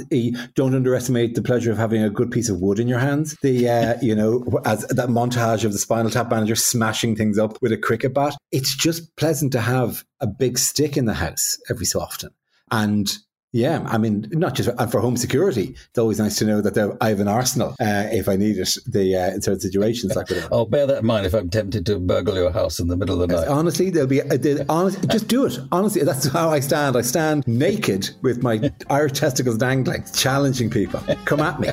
[0.56, 3.36] Don't underestimate the pleasure of having a good piece of wood in your hands.
[3.44, 7.62] The uh, you know as that montage of the spinal tap manager smashing things up
[7.62, 8.36] with a cricket bat.
[8.52, 12.32] It's just pleasant to have a big stick in the house every so often,
[12.72, 13.16] and
[13.58, 15.76] Yeah, I mean, not just and for home security.
[15.90, 18.60] It's always nice to know that there- I have an arsenal uh, if I need
[18.60, 18.78] it.
[18.86, 20.50] The uh, in certain situations like that.
[20.52, 23.20] I'll bear that in mind if I'm tempted to burgle your house in the middle
[23.20, 23.48] of the night.
[23.48, 25.58] Honestly, there'll be uh, honest, just do it.
[25.72, 26.96] Honestly, that's how I stand.
[26.96, 31.00] I stand naked with my Irish testicles dangling, challenging people.
[31.26, 31.70] Come at me.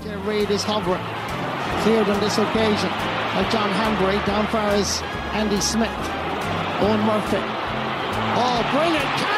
[0.00, 1.04] TJ Reid is hovering.
[1.82, 4.24] Cleared on this occasion by John Hanbury.
[4.24, 5.02] Down far is
[5.36, 5.90] Andy Smith.
[6.80, 7.36] Owen Murphy.
[8.40, 9.37] Oh, brilliant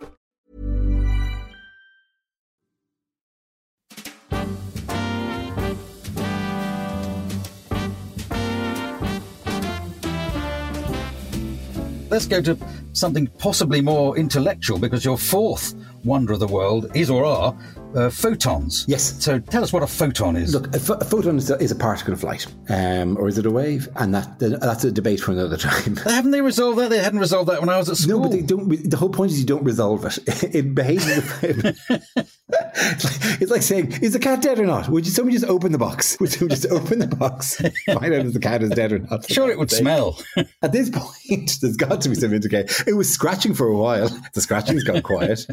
[12.11, 12.57] Let's go to
[12.91, 17.57] something possibly more intellectual because your fourth wonder of the world is or are
[17.95, 18.85] uh, photons.
[18.87, 19.23] Yes.
[19.23, 20.53] So tell us what a photon is.
[20.53, 23.45] Look, a, a photon is a, is a particle of light, um, or is it
[23.45, 23.87] a wave?
[23.95, 25.95] And that that's a debate for another time.
[25.97, 26.89] Haven't they resolved that?
[26.89, 28.19] They hadn't resolved that when I was at school.
[28.19, 28.89] No, but they don't.
[28.89, 30.19] The whole point is you don't resolve it.
[30.51, 31.05] It behaves.
[31.07, 35.45] it's, like, it's like saying, "Is the cat dead or not?" Would you, someone just
[35.45, 36.19] open the box?
[36.19, 39.29] Would somebody just open the box, find out if the cat is dead or not?
[39.29, 40.19] Sure, it would smell.
[40.61, 42.85] At this point, there's got to be some indication.
[42.87, 44.09] It was scratching for a while.
[44.33, 45.47] The scratching's gone quiet.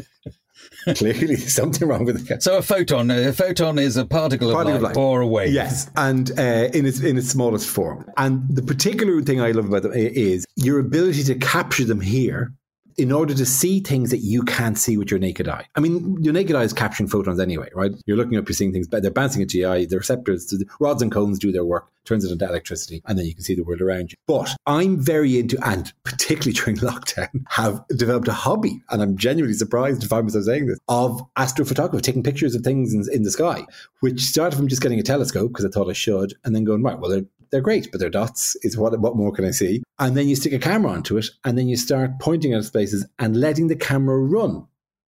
[0.95, 2.41] Clearly, there's something wrong with the cat.
[2.41, 5.53] So a photon, a photon is a particle, Particle of, light or a wave.
[5.53, 8.05] Yes, and uh, in its in its smallest form.
[8.17, 12.53] And the particular thing I love about them is your ability to capture them here
[12.99, 15.65] in order to see things that you can't see with your naked eye.
[15.75, 17.91] I mean, your naked eye is capturing photons anyway, right?
[18.05, 19.85] You're looking up, you're seeing things, but they're bouncing at eye.
[19.85, 23.25] The receptors, the rods and cones do their work, turns it into electricity, and then
[23.25, 24.17] you can see the world around you.
[24.27, 29.57] But I'm very into, and particularly during lockdown, have developed a hobby, and I'm genuinely
[29.57, 33.31] surprised to find myself saying this, of astrophotography, taking pictures of things in, in the
[33.31, 33.65] sky,
[34.01, 36.83] which started from just getting a telescope because I thought I should, and then going,
[36.83, 38.55] right, well, they're great, but they're dots.
[38.63, 39.83] Is what what more can I see?
[39.97, 43.07] And then you stick a camera onto it, and then you start pointing at spaces
[43.17, 44.67] and letting the camera run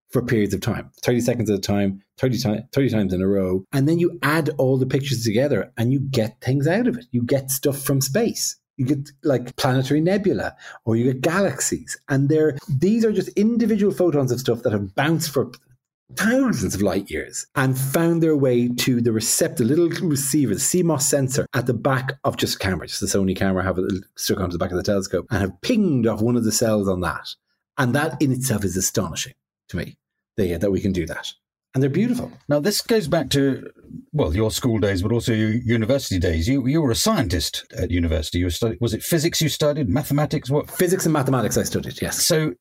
[0.09, 3.27] for periods of time, thirty seconds at a time, 30, ti- 30 times in a
[3.27, 6.97] row, and then you add all the pictures together, and you get things out of
[6.97, 7.05] it.
[7.11, 8.57] You get stuff from space.
[8.77, 13.93] You get like planetary nebula, or you get galaxies, and they're these are just individual
[13.93, 15.51] photons of stuff that have bounced for
[16.15, 21.03] thousands of light years and found their way to the receptor, little receiver, the CMOS
[21.03, 24.39] sensor at the back of just a camera, just the Sony camera, have it stuck
[24.39, 27.01] onto the back of the telescope and have pinged off one of the cells on
[27.01, 27.27] that.
[27.77, 29.33] And that in itself is astonishing
[29.69, 29.97] to me
[30.37, 31.31] that, uh, that we can do that.
[31.73, 32.31] And they're beautiful.
[32.49, 33.71] Now this goes back to
[34.11, 36.47] well your school days, but also your university days.
[36.47, 38.39] You you were a scientist at university.
[38.39, 40.49] You were study, was it physics you studied, mathematics?
[40.49, 42.25] What Physics and mathematics I studied, yes.
[42.25, 42.55] So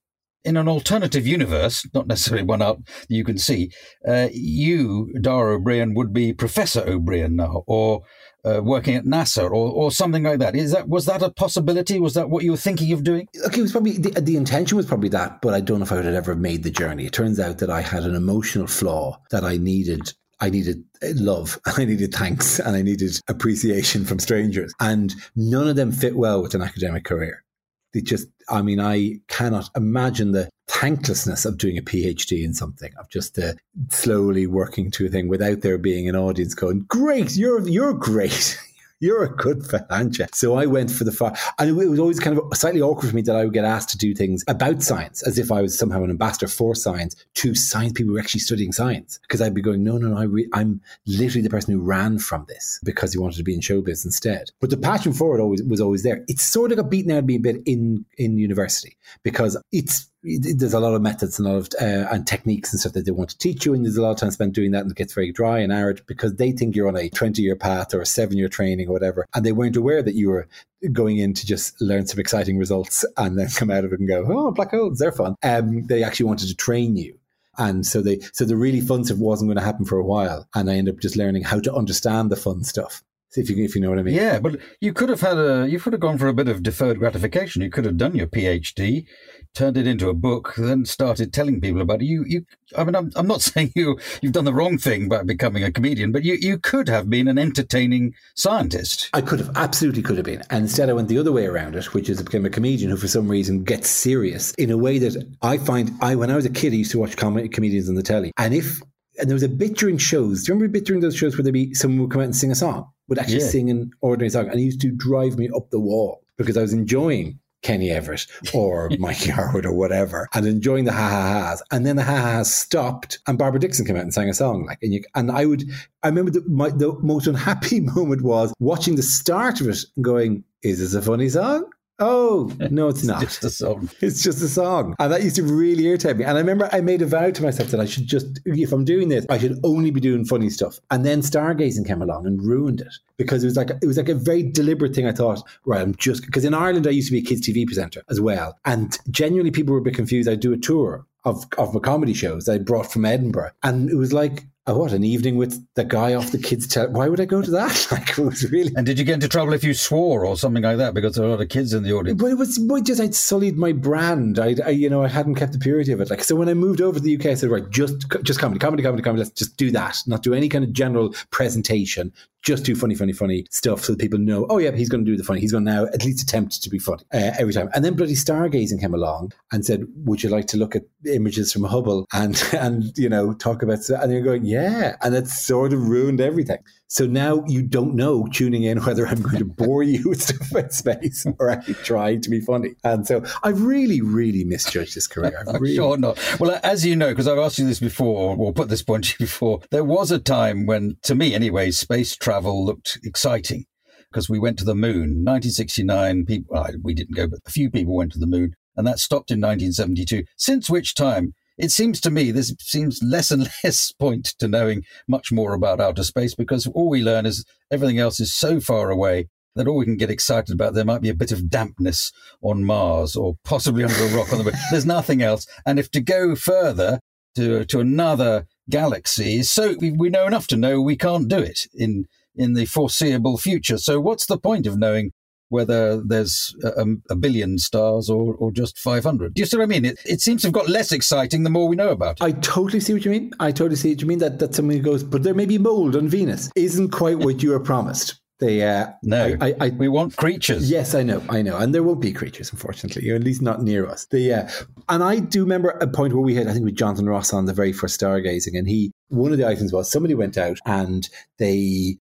[0.44, 3.70] in an alternative universe, not necessarily one that you can see,
[4.06, 8.02] uh, you, Dara Ó Briain, would be Professor Ó Briain now, or
[8.44, 10.56] uh, working at NASA, or, or something like that.
[10.56, 12.00] Is that was that a possibility?
[12.00, 13.28] Was that what you were thinking of doing?
[13.46, 15.92] Okay, it was probably the, the intention was probably that, but I don't know if
[15.92, 17.06] I would have ever made the journey.
[17.06, 20.12] It turns out that I had an emotional flaw that I needed.
[20.42, 25.76] I needed love, I needed thanks, and I needed appreciation from strangers, and none of
[25.76, 27.44] them fit well with an academic career.
[27.92, 32.92] It just, I mean, I cannot imagine the thanklessness of doing a PhD in something,
[32.98, 33.54] of just uh,
[33.90, 38.58] slowly working to a thing without there being an audience going, "Great, you're you're great."
[39.02, 40.26] You're a good fella, aren't you?
[40.34, 43.16] So I went for the far, and it was always kind of slightly awkward for
[43.16, 45.76] me that I would get asked to do things about science, as if I was
[45.76, 49.18] somehow an ambassador for science to science people who were actually studying science.
[49.22, 52.44] Because I'd be going, no, no, no, I I'm literally the person who ran from
[52.46, 54.50] this because he wanted to be in showbiz instead.
[54.60, 56.22] But the passion for it always was always there.
[56.28, 60.00] It sort of got beaten out of me a bit in in university because it's
[60.02, 62.92] it- there's a lot of methods and a lot of uh, and techniques and stuff
[62.92, 64.82] that they want to teach you, and there's a lot of time spent doing that,
[64.82, 67.56] and it gets very dry and arid because they think you're on a 20 year
[67.56, 70.46] path or a seven year training or whatever, and they weren't aware that you were
[70.92, 74.08] going in to just learn some exciting results and then come out of it and
[74.08, 75.36] go, oh, black holes, they're fun.
[75.42, 77.18] Um, they actually wanted to train you.
[77.58, 80.46] And so they so the really fun stuff wasn't going to happen for a while,
[80.54, 83.02] and I ended up just learning how to understand the fun stuff.
[83.36, 84.14] If you if you know what I mean.
[84.14, 86.62] Yeah, but you could have had a you could have gone for a bit of
[86.62, 87.62] deferred gratification.
[87.62, 89.06] You could have done your PhD,
[89.54, 92.06] turned it into a book, then started telling people about it.
[92.06, 92.44] You you
[92.76, 95.72] I mean I'm I'm not saying you you've done the wrong thing by becoming a
[95.72, 99.10] comedian, but you you could have been an entertaining scientist.
[99.12, 100.42] I could have absolutely could have been.
[100.50, 102.90] And instead I went the other way around it, which is I became a comedian
[102.90, 106.36] who for some reason gets serious in a way that I find I when I
[106.36, 108.32] was a kid I used to watch com- comedians on the telly.
[108.36, 108.80] And if
[109.18, 110.44] and there was a bit during shows.
[110.44, 112.24] Do you remember a bit during those shows where there'd be someone would come out
[112.26, 112.88] and sing a song?
[113.08, 113.48] Would actually Yeah.
[113.48, 114.48] sing an ordinary song.
[114.48, 118.26] And it used to drive me up the wall because I was enjoying Kenny Everett
[118.54, 121.62] or Mike Yarwood or whatever and enjoying the ha ha ha's.
[121.70, 124.34] And then the ha ha ha's stopped and Barbara Dickson came out and sang a
[124.34, 124.66] song.
[124.66, 125.64] Like and you and I would
[126.02, 130.04] I remember the, my, the most unhappy moment was watching the start of it and
[130.04, 131.70] going, Is this a funny song?
[132.00, 133.20] Oh, no, it's not.
[133.20, 133.90] Just a song.
[134.00, 134.94] It's just a song.
[134.98, 136.24] And that used to really irritate me.
[136.24, 138.84] And I remember I made a vow to myself that I should just, if I'm
[138.84, 140.80] doing this, I should only be doing funny stuff.
[140.90, 144.08] And then stargazing came along and ruined it because it was like, it was like
[144.08, 145.06] a very deliberate thing.
[145.06, 147.66] I thought, right, I'm just, because in Ireland, I used to be a kids' TV
[147.66, 148.58] presenter as well.
[148.64, 150.28] And genuinely people were a bit confused.
[150.28, 153.50] I'd do a tour of, of my comedy shows I brought from Edinburgh.
[153.62, 156.90] And it was like, oh, what, an evening with the guy off the kids' tele-
[156.90, 157.88] Why would I go to that?
[157.90, 158.72] Like, it was really.
[158.76, 161.24] And did you get into trouble if you swore or something like that because there
[161.24, 162.20] were a lot of kids in the audience?
[162.20, 164.38] But it was well, just I'd sullied my brand.
[164.38, 166.08] I, I, you know, I hadn't kept the purity of it.
[166.10, 168.60] Like so, when I moved over to the UK, I said, right, just just comedy,
[168.60, 169.22] comedy, comedy, comedy.
[169.24, 169.96] Let's just do that.
[170.06, 172.12] Not do any kind of general presentation.
[172.42, 174.46] Just do funny, funny, funny stuff so that people know.
[174.48, 175.40] Oh yeah, he's going to do the funny.
[175.40, 177.68] He's going to now at least attempt to be funny uh, every time.
[177.74, 181.52] And then bloody stargazing came along and said, "Would you like to look at images
[181.52, 185.72] from Hubble and and you know talk about?" And you're going, "Yeah," and it sort
[185.72, 186.58] of ruined everything.
[186.90, 190.50] So now you don't know tuning in whether I'm going to bore you with stuff
[190.50, 192.74] about space or actually try to be funny.
[192.82, 195.44] And so I've really, really misjudged this career.
[195.46, 196.18] I'm really, sure not.
[196.40, 199.10] Well, as you know, because I've asked you this before, or put this point to
[199.20, 203.66] you before, there was a time when, to me anyway, space travel looked exciting
[204.10, 205.22] because we went to the moon.
[205.22, 208.84] 1969, people, well, we didn't go, but a few people went to the moon, and
[208.84, 210.24] that stopped in 1972.
[210.36, 214.82] Since which time, it seems to me this seems less and less point to knowing
[215.06, 218.90] much more about outer space because all we learn is everything else is so far
[218.90, 222.12] away that all we can get excited about there might be a bit of dampness
[222.42, 224.54] on Mars or possibly under a rock on the moon.
[224.70, 225.44] There's nothing else.
[225.66, 227.00] And if to go further
[227.36, 231.60] to to another galaxy so we, we know enough to know we can't do it
[231.74, 233.78] in in the foreseeable future.
[233.78, 235.12] So what's the point of knowing
[235.50, 239.34] whether there's a, a billion stars or, or just 500.
[239.34, 239.84] Do you see what I mean?
[239.84, 242.24] It, it seems to have got less exciting the more we know about it.
[242.24, 243.32] I totally see what you mean.
[243.38, 244.20] I totally see what you mean.
[244.20, 246.50] That that somebody goes, but there may be mold on Venus.
[246.56, 248.20] Isn't quite what you were promised.
[248.40, 250.70] They, uh, no, I, I, we want creatures.
[250.70, 253.62] Yes, I know, I know, and there won't be creatures, unfortunately, or at least not
[253.62, 254.06] near us.
[254.06, 254.48] The, uh,
[254.88, 257.44] and I do remember a point where we had, I think, with Jonathan Ross on
[257.44, 261.06] the very first stargazing, and he one of the items was somebody went out and
[261.38, 261.98] they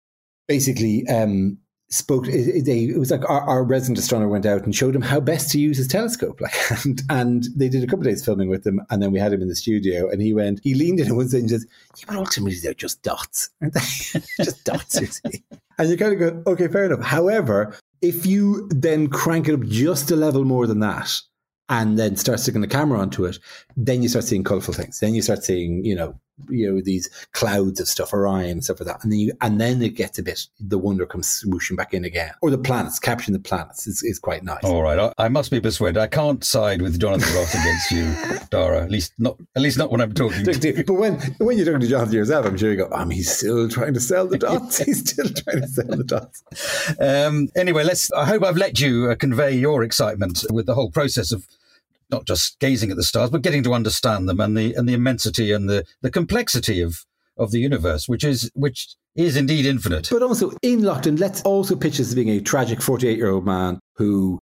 [0.48, 1.58] basically um,
[1.96, 2.26] spoke.
[2.26, 5.50] They, it was like our, our, resident astronomer went out and showed him how best
[5.52, 6.40] to use his telescope.
[6.46, 6.54] Like,
[6.86, 9.34] and, and they did a couple of days filming with him, and then we had
[9.34, 11.66] him in the studio, and he went, he leaned in and one and says,
[11.98, 13.80] "Yeah, but ultimately they're just dots, aren't they?
[14.44, 15.44] just dots, you see."
[15.78, 19.64] And you kind of go, "Okay, fair enough." However, if you then crank it up
[19.64, 21.12] just a level more than that.
[21.68, 23.40] And then start sticking the camera onto it,
[23.76, 25.00] then you start seeing colourful things.
[25.00, 26.20] Then you start seeing, you know,
[26.50, 29.60] you know these clouds of stuff, Orion and stuff like that, and then you and
[29.60, 33.00] then it gets a bit the wonder comes swooshing back in again, or the planets
[33.00, 34.64] capturing the planets is, is quite nice.
[34.64, 36.00] All right, I, I must be persuaded.
[36.00, 38.84] I can't side with Jonathan Ross against you, Dara.
[38.84, 40.44] At least not at least not when I'm talking.
[40.44, 43.10] to you But when when you're talking to Jonathan yourself, I'm sure you go, um,
[43.10, 44.78] he's still trying to sell the dots.
[44.86, 46.44] he's still trying to sell the dots.
[47.00, 48.12] Um, anyway, let's.
[48.12, 51.48] I hope I've let you uh, convey your excitement with the whole process of
[52.10, 54.94] not just gazing at the stars, but getting to understand them and the and the
[54.94, 56.98] immensity and the, the complexity of
[57.38, 60.10] of the universe, which is which is indeed infinite.
[60.12, 63.46] But also in Lockdown, let's also pitch this as being a tragic 48 year old
[63.46, 64.40] man who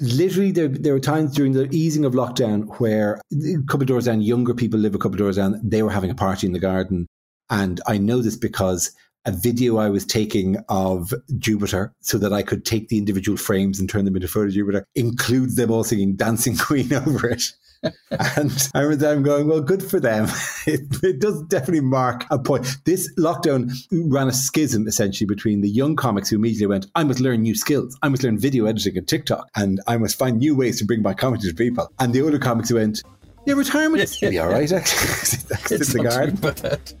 [0.00, 4.04] literally there, there were times during the easing of lockdown where a couple of doors
[4.04, 6.52] down, younger people live a couple of doors down, they were having a party in
[6.52, 7.06] the garden.
[7.48, 8.92] And I know this because
[9.26, 13.78] a video I was taking of Jupiter so that I could take the individual frames
[13.78, 17.52] and turn them into photo Jupiter includes them all singing Dancing Queen over it.
[17.82, 20.28] and I remember them going, well, good for them.
[20.68, 22.66] It, it, does definitely mark a point.
[22.84, 27.20] This lockdown ran a schism essentially between the young comics who immediately went, I must
[27.20, 27.96] learn new skills.
[28.02, 29.48] I must learn video editing and TikTok.
[29.54, 31.88] And I must find new ways to bring my comedy to people.
[32.00, 33.00] And the older comics who went,
[33.44, 35.38] yeah, retirement is be all right, actually.
[35.48, 36.36] That's it's the garden.
[36.36, 36.92] too bad.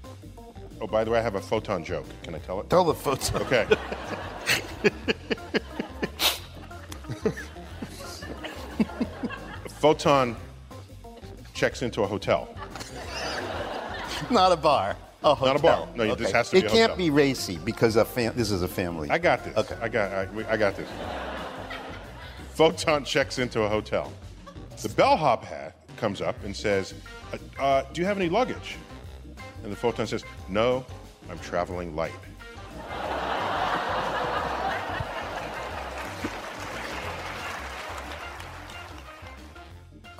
[0.86, 2.06] Oh, by the way, I have a photon joke.
[2.22, 2.70] Can I tell it?
[2.70, 3.42] Tell the photon.
[3.42, 3.66] Okay.
[9.80, 10.36] photon
[11.54, 12.48] checks into a hotel.
[14.30, 14.96] Not a bar.
[15.24, 15.54] A hotel.
[15.54, 15.88] Not a bar.
[15.96, 16.22] No, Okay.
[16.22, 16.96] this has to be It can't hotel.
[16.96, 19.10] be racy because a fam- this is a family.
[19.10, 19.56] I got this.
[19.56, 19.76] Okay.
[19.82, 20.12] I got.
[20.12, 20.88] I, I got this.
[22.54, 24.12] Photon checks into a hotel.
[24.82, 26.94] The bellhop hat comes up and says,
[27.32, 28.76] uh, uh, "Do you have any luggage?"
[29.66, 30.86] And the photon says, "No,
[31.28, 32.12] I'm traveling light."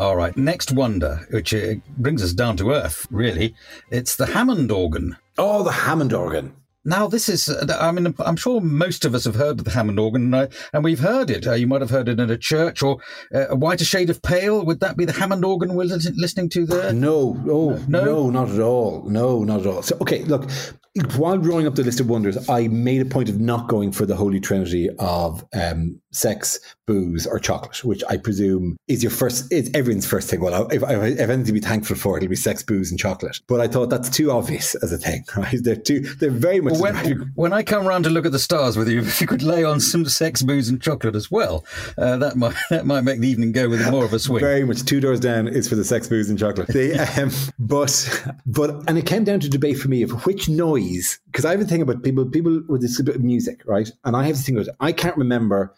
[0.01, 3.55] All right, next wonder, which uh, brings us down to earth, really.
[3.93, 5.17] It's the Hammond organ.
[5.39, 6.53] Oh, the Hammond organ.
[6.87, 9.73] Now, this is, uh, I mean, I'm sure most of us have heard of the
[9.73, 11.45] Hammond organ, and, I, and we've heard it.
[11.45, 12.99] Uh, you might have heard it in a church or
[13.35, 14.65] uh, a whiter shade of pale.
[14.65, 16.93] Would that be the Hammond organ we're listening to there?
[16.93, 19.03] No, oh, no, not at all.
[19.09, 19.83] No, not at all.
[19.83, 20.49] So, okay, look,
[21.17, 24.07] while drawing up the list of wonders, I made a point of not going for
[24.07, 29.53] the holy trinity of um, sex, booze, or chocolate, which I presume is your first,
[29.53, 30.41] is everyone's first thing.
[30.41, 33.41] Well, if, if, if anything to be thankful for, it'll be sex, booze, and chocolate.
[33.47, 35.59] But I thought that's too obvious as a thing, right?
[35.63, 36.75] They're too, they're very much.
[36.79, 39.27] Well, when, when I come round to look at the stars with you, if you
[39.27, 41.65] could lay on some sex, booze, and chocolate as well,
[41.99, 44.41] uh, that might that might make the evening go with more of a swing.
[44.41, 44.85] Very much.
[44.85, 46.69] Two doors down is for the sex, booze, and chocolate.
[46.69, 50.86] They, um, but but and it came down to debate for me of which noise
[51.27, 53.91] because I have a thing about people people with this music, right?
[54.05, 55.75] And I have this thing about I can't remember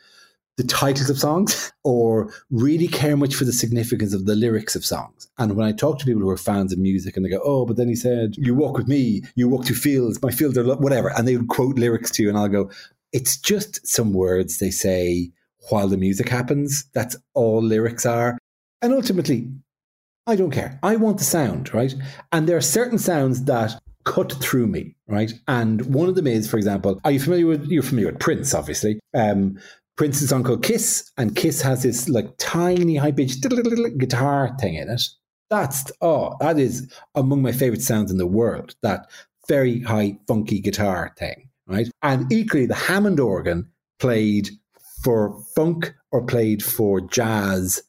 [0.59, 4.85] the titles of songs or really care much for the significance of the lyrics of
[4.85, 5.29] songs.
[5.39, 7.65] And when I talk to people who are fans of music and they go, oh,
[7.65, 10.65] but then he said, you walk with me, you walk through fields, my fields are
[10.65, 11.13] lo-, whatever.
[11.17, 12.71] And they would quote lyrics to you and I'll go,
[13.13, 15.31] it's just some words they say
[15.71, 16.85] while the music happens.
[16.93, 18.37] That's all lyrics are.
[18.83, 19.49] And ultimately,
[20.27, 20.79] I don't care.
[20.83, 21.95] I want the sound, right?
[22.33, 25.33] And there are certain sounds that cut through me, right?
[25.47, 28.55] And one of them is, for example, are you familiar with you're familiar with Prince,
[28.55, 28.99] obviously.
[29.15, 29.59] Um,
[29.97, 33.43] Prince's called Kiss, and Kiss has this like tiny high pitched
[33.99, 35.03] guitar thing in it.
[35.51, 38.75] That's oh, that is among my favorite sounds in the world.
[38.83, 39.11] That
[39.49, 41.89] very high funky guitar thing, right?
[42.03, 44.49] And equally, the Hammond organ played
[45.03, 47.83] for funk or played for jazz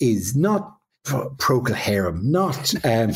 [0.00, 1.34] is not pro-
[2.22, 3.12] not um,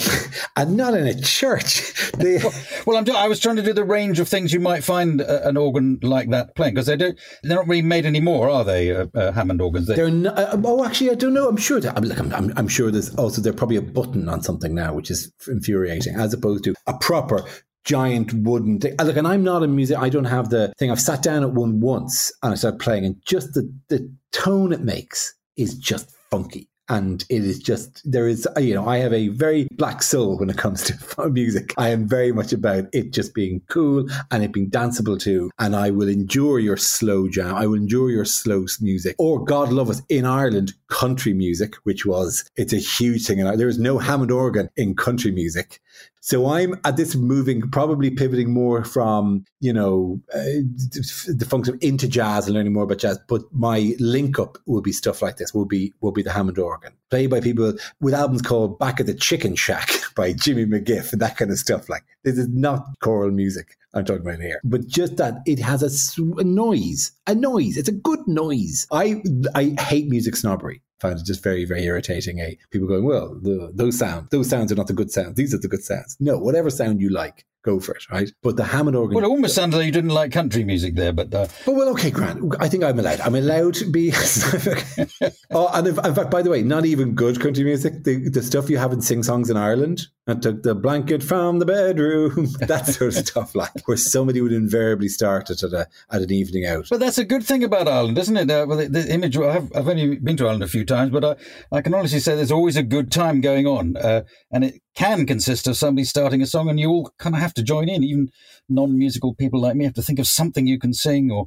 [0.57, 2.11] and not in a church.
[2.13, 2.39] They,
[2.87, 5.41] well, I'm, I was trying to do the range of things you might find uh,
[5.45, 8.95] an organ like that playing because they don't they're not really made anymore, are they?
[8.95, 9.87] Uh, uh, Hammond organs.
[9.87, 10.39] They're not.
[10.39, 11.49] Uh, oh, actually, I don't know.
[11.49, 11.81] I'm sure.
[11.81, 14.75] That, I'm, like, I'm, I'm, I'm sure there's also there's probably a button on something
[14.75, 17.45] now, which is infuriating, as opposed to a proper
[17.85, 18.95] giant wooden thing.
[19.03, 19.99] Look, and I'm not a music.
[19.99, 20.91] I don't have the thing.
[20.91, 24.73] I've sat down at one once and I started playing, and just the the tone
[24.73, 26.69] it makes is just funky.
[26.89, 30.51] And it is just, there is, you know, I have a very black soul when
[30.51, 31.75] it comes to music.
[31.77, 35.51] I am very much about it just being cool and it being danceable too.
[35.59, 37.55] And I will endure your slow jam.
[37.55, 39.17] I will endure your slow music.
[39.19, 43.41] Or, God love us, in Ireland, country music, which was, it's a huge thing.
[43.41, 45.81] And there is no Hammond organ in country music.
[46.27, 50.59] So I'm at this moving, probably pivoting more from, you know, uh,
[51.29, 53.21] the function into jazz and learning more about jazz.
[53.29, 56.59] But my link up will be stuff like this, will be, will be the Hammond
[56.59, 56.95] organ.
[57.11, 61.23] Played by people with albums called Back at the Chicken Shack by Jimmy McGriff and
[61.23, 61.89] that kind of stuff.
[61.89, 64.61] Like, this is not choral music I'm talking about here.
[64.65, 67.77] But just that it has a, a noise, a noise.
[67.77, 68.89] It's a good noise.
[68.91, 69.23] I,
[69.55, 72.41] I hate music snobbery found it just very, very irritating.
[72.41, 72.55] Eh?
[72.71, 75.35] People going, well, the, those sounds, those sounds are not the good sounds.
[75.35, 76.17] These are the good sounds.
[76.21, 78.31] No, whatever sound you like, go for it, right?
[78.43, 79.17] But the Hammond organ.
[79.17, 81.35] Well, it almost sounded like you didn't like country music there, but.
[81.35, 81.49] Uh...
[81.67, 82.55] But well, okay, Grant.
[82.61, 83.21] I think I'm allowed.
[83.21, 84.13] I'm allowed to be.
[85.51, 88.05] oh, and in fact, by the way, not even good country music.
[88.05, 90.07] The, the stuff you have in sing songs in Ireland.
[90.29, 92.49] I took the blanket from the bedroom.
[92.67, 96.33] That sort of stuff, like where somebody would invariably start it at a at an
[96.33, 96.87] evening out.
[96.91, 98.51] But that's a good thing about Ireland, isn't it?
[98.51, 99.37] Uh, well, the, the, image.
[99.37, 101.37] I've, I've only been to Ireland a few times, but I,
[101.77, 105.27] I can honestly say there's always a good time going on, uh, and it can
[105.27, 108.03] consist of somebody starting a song, and you all kind of have to join in.
[108.03, 108.31] Even
[108.69, 111.47] non-musical people like me have to think of something you can sing or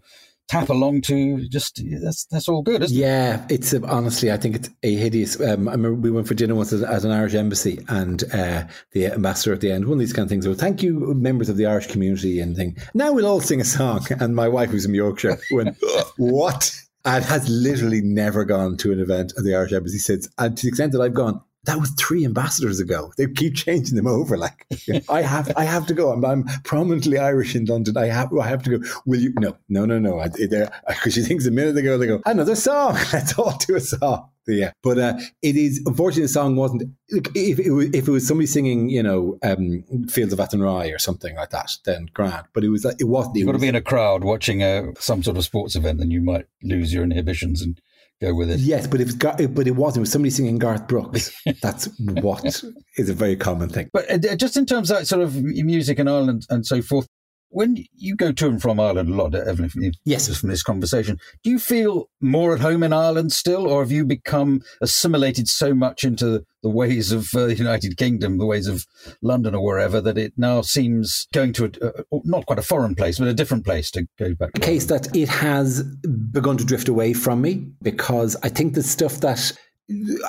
[0.50, 1.48] tap along to.
[1.48, 3.00] Just that's that's all good, isn't it?
[3.00, 3.52] yeah, it?
[3.52, 5.40] it's uh, honestly, I think it's a hideous.
[5.40, 8.66] Um, I remember we went for dinner once at, at an Irish embassy, and uh,
[8.92, 10.48] the ambassador at the end, one of these kind of things.
[10.48, 12.78] Well, thank you, members of the Irish community, and thing.
[12.94, 14.06] Now we'll all sing a song.
[14.20, 15.78] And my wife, who's from Yorkshire, went,
[16.18, 16.76] "What?"
[17.06, 20.28] And has literally never gone to an event at the Irish embassy since.
[20.38, 23.14] And to the extent that I've gone, that was three ambassadors ago.
[23.16, 24.38] They keep changing them over.
[24.38, 24.66] Like
[25.08, 26.12] I have, I have to go.
[26.12, 27.96] I'm, I'm, prominently Irish in London.
[27.96, 28.88] I have, I have to go.
[29.06, 29.34] Will you?
[29.40, 30.24] No, no, no, no.
[30.24, 32.94] Because she thinks a minute ago they go another song.
[33.14, 34.30] Let's all do a song.
[34.48, 36.92] Yeah, but uh, it is unfortunately the song wasn't.
[37.10, 40.98] If it was, if it was somebody singing, you know, um, "Fields of Athenry" or
[40.98, 42.48] something like that, then grand.
[42.54, 43.36] But it was it wasn't.
[43.36, 46.10] You've got to be in a crowd watching a, some sort of sports event, then
[46.10, 47.80] you might lose your inhibitions and
[48.22, 48.60] go with it.
[48.60, 49.98] Yes, but if it's but it wasn't.
[49.98, 51.32] It was somebody singing Garth Brooks.
[51.62, 52.64] That's what
[52.98, 53.90] is a very common thing.
[53.94, 57.08] But uh, just in terms of sort of music in Ireland and so forth,
[57.50, 60.36] when you go to and from Ireland a lot, Evelyn, from, yes.
[60.38, 64.06] from this conversation, do you feel more at home in Ireland still, or have you
[64.06, 68.86] become assimilated so much into the ways of uh, the United Kingdom, the ways of
[69.22, 72.96] London or wherever, that it now seems going to a, uh, not quite a foreign
[72.96, 74.54] place, but a different place to go back?
[74.54, 78.84] The case that it has begun to drift away from me because I think the
[78.84, 79.52] stuff that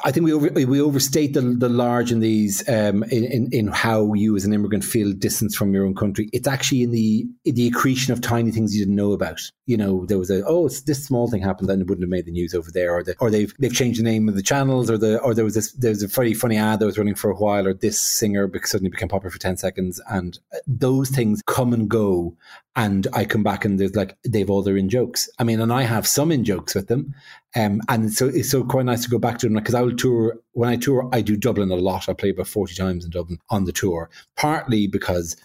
[0.04, 4.14] I think we over, we overstate the, the large in these um, in, in how
[4.14, 6.30] you as an immigrant feel distance from your own country.
[6.32, 9.40] It's actually in the in the accretion of tiny things you didn't know about.
[9.66, 12.24] You know, there was a oh, this small thing happened, and it wouldn't have made
[12.24, 14.90] the news over there, or the, or they've they've changed the name of the channels,
[14.90, 17.14] or the or there was this there was a very funny ad that was running
[17.14, 21.42] for a while, or this singer suddenly became popular for ten seconds, and those things
[21.46, 22.34] come and go,
[22.76, 25.28] and I come back and there's like they've all their in jokes.
[25.38, 27.14] I mean, and I have some in jokes with them,
[27.56, 29.96] um, and so it's so quite nice to go back to them because I will
[29.96, 31.08] tour when I tour.
[31.12, 32.08] I do Dublin a lot.
[32.08, 35.36] I play about forty times in Dublin on the tour, partly because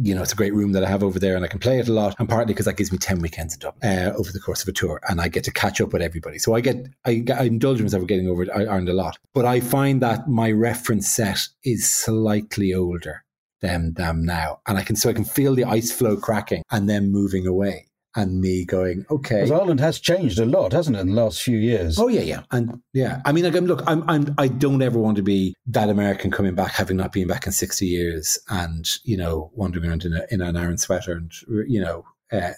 [0.00, 1.78] you know, it's a great room that I have over there and I can play
[1.78, 2.16] it a lot.
[2.18, 4.68] And partly because that gives me 10 weekends in Dublin uh, over the course of
[4.68, 6.38] a tour and I get to catch up with everybody.
[6.38, 8.48] So I get, I, I indulge myself getting over it.
[8.54, 9.18] I earned a lot.
[9.34, 13.24] But I find that my reference set is slightly older
[13.60, 14.60] than them now.
[14.66, 17.86] And I can, so I can feel the ice flow cracking and then moving away
[18.14, 19.42] and me going, okay.
[19.42, 21.98] Because Ireland has changed a lot, hasn't it, in the last few years?
[21.98, 23.20] Oh yeah, yeah, and yeah.
[23.24, 26.54] I mean, like, look, I'm, I'm, I don't ever want to be that American coming
[26.54, 30.26] back, having not been back in sixty years, and you know, wandering around in, a,
[30.30, 31.32] in an Aran sweater, and
[31.68, 32.52] you know, uh,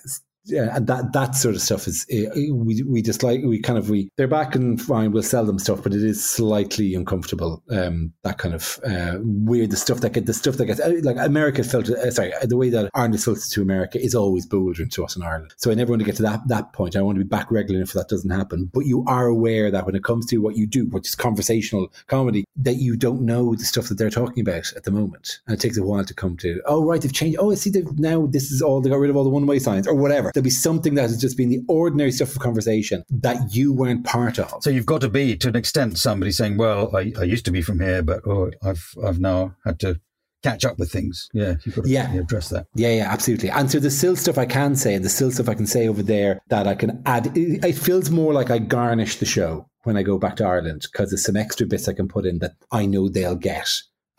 [0.45, 3.79] yeah, and that that sort of stuff is eh, we we just like we kind
[3.79, 5.13] of we they're back and fine.
[5.13, 7.63] We'll sell them stuff, but it is slightly uncomfortable.
[7.71, 11.01] Um, that kind of uh, weird the stuff that get the stuff that gets uh,
[11.03, 14.45] like America felt uh, sorry the way that Ireland is filtered to America is always
[14.45, 15.55] bewildering to us in Ireland.
[15.57, 16.95] So I never want to get to that that point.
[16.95, 18.71] I want to be back regularly if that doesn't happen.
[18.73, 21.91] But you are aware that when it comes to what you do, which is conversational
[22.07, 25.55] comedy, that you don't know the stuff that they're talking about at the moment, and
[25.57, 26.61] it takes a while to come to.
[26.67, 27.39] Oh right, they've changed.
[27.41, 27.71] Oh, I see.
[27.71, 29.95] They've now this is all they got rid of all the one way signs or
[29.95, 33.73] whatever there'll be something that has just been the ordinary stuff of conversation that you
[33.73, 34.63] weren't part of.
[34.63, 37.51] So you've got to be, to an extent, somebody saying, "Well, I, I used to
[37.51, 40.01] be from here, but oh, I've I've now had to."
[40.43, 41.55] Catch up with things, yeah.
[41.65, 42.13] You've got to yeah.
[42.17, 42.67] address that.
[42.75, 43.49] Yeah, yeah, absolutely.
[43.49, 45.89] And so the still stuff I can say, and the still stuff I can say
[45.89, 49.71] over there that I can add, it, it feels more like I garnish the show
[49.85, 52.41] when I go back to Ireland because there's some extra bits I can put in
[52.41, 53.71] that I know they'll get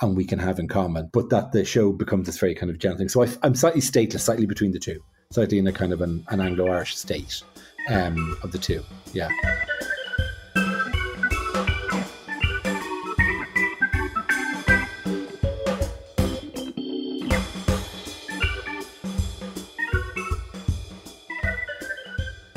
[0.01, 2.79] and we can have in common, but that the show becomes this very kind of
[2.79, 3.09] gentle thing.
[3.09, 5.01] So I, am slightly stateless, slightly between the two
[5.31, 7.41] slightly in a kind of an, an Anglo-Irish state
[7.89, 8.83] um, of the two.
[9.13, 9.29] Yeah.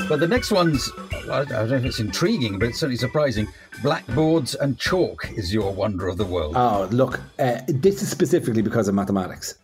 [0.08, 0.90] But the next one's,
[1.26, 3.46] well, I don't know if it's intriguing, but it's certainly surprising.
[3.82, 6.54] Blackboards and chalk is your wonder of the world.
[6.56, 9.56] Oh, look, uh, this is specifically because of mathematics.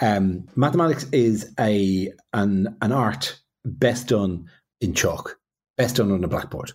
[0.00, 5.38] Um, mathematics is a an an art best done in chalk,
[5.76, 6.72] best done on a blackboard.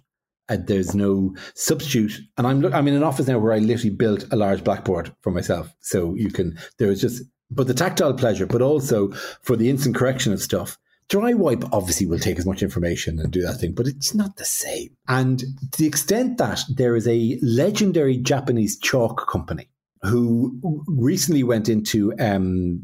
[0.48, 4.26] Uh, there's no substitute, and I'm I'm in an office now where I literally built
[4.32, 5.74] a large blackboard for myself.
[5.82, 9.12] So you can there is just but the tactile pleasure, but also
[9.42, 10.78] for the instant correction of stuff.
[11.08, 14.36] Dry wipe obviously will take as much information and do that thing, but it's not
[14.36, 14.96] the same.
[15.08, 19.70] And to the extent that there is a legendary Japanese chalk company
[20.02, 22.82] who recently went into um,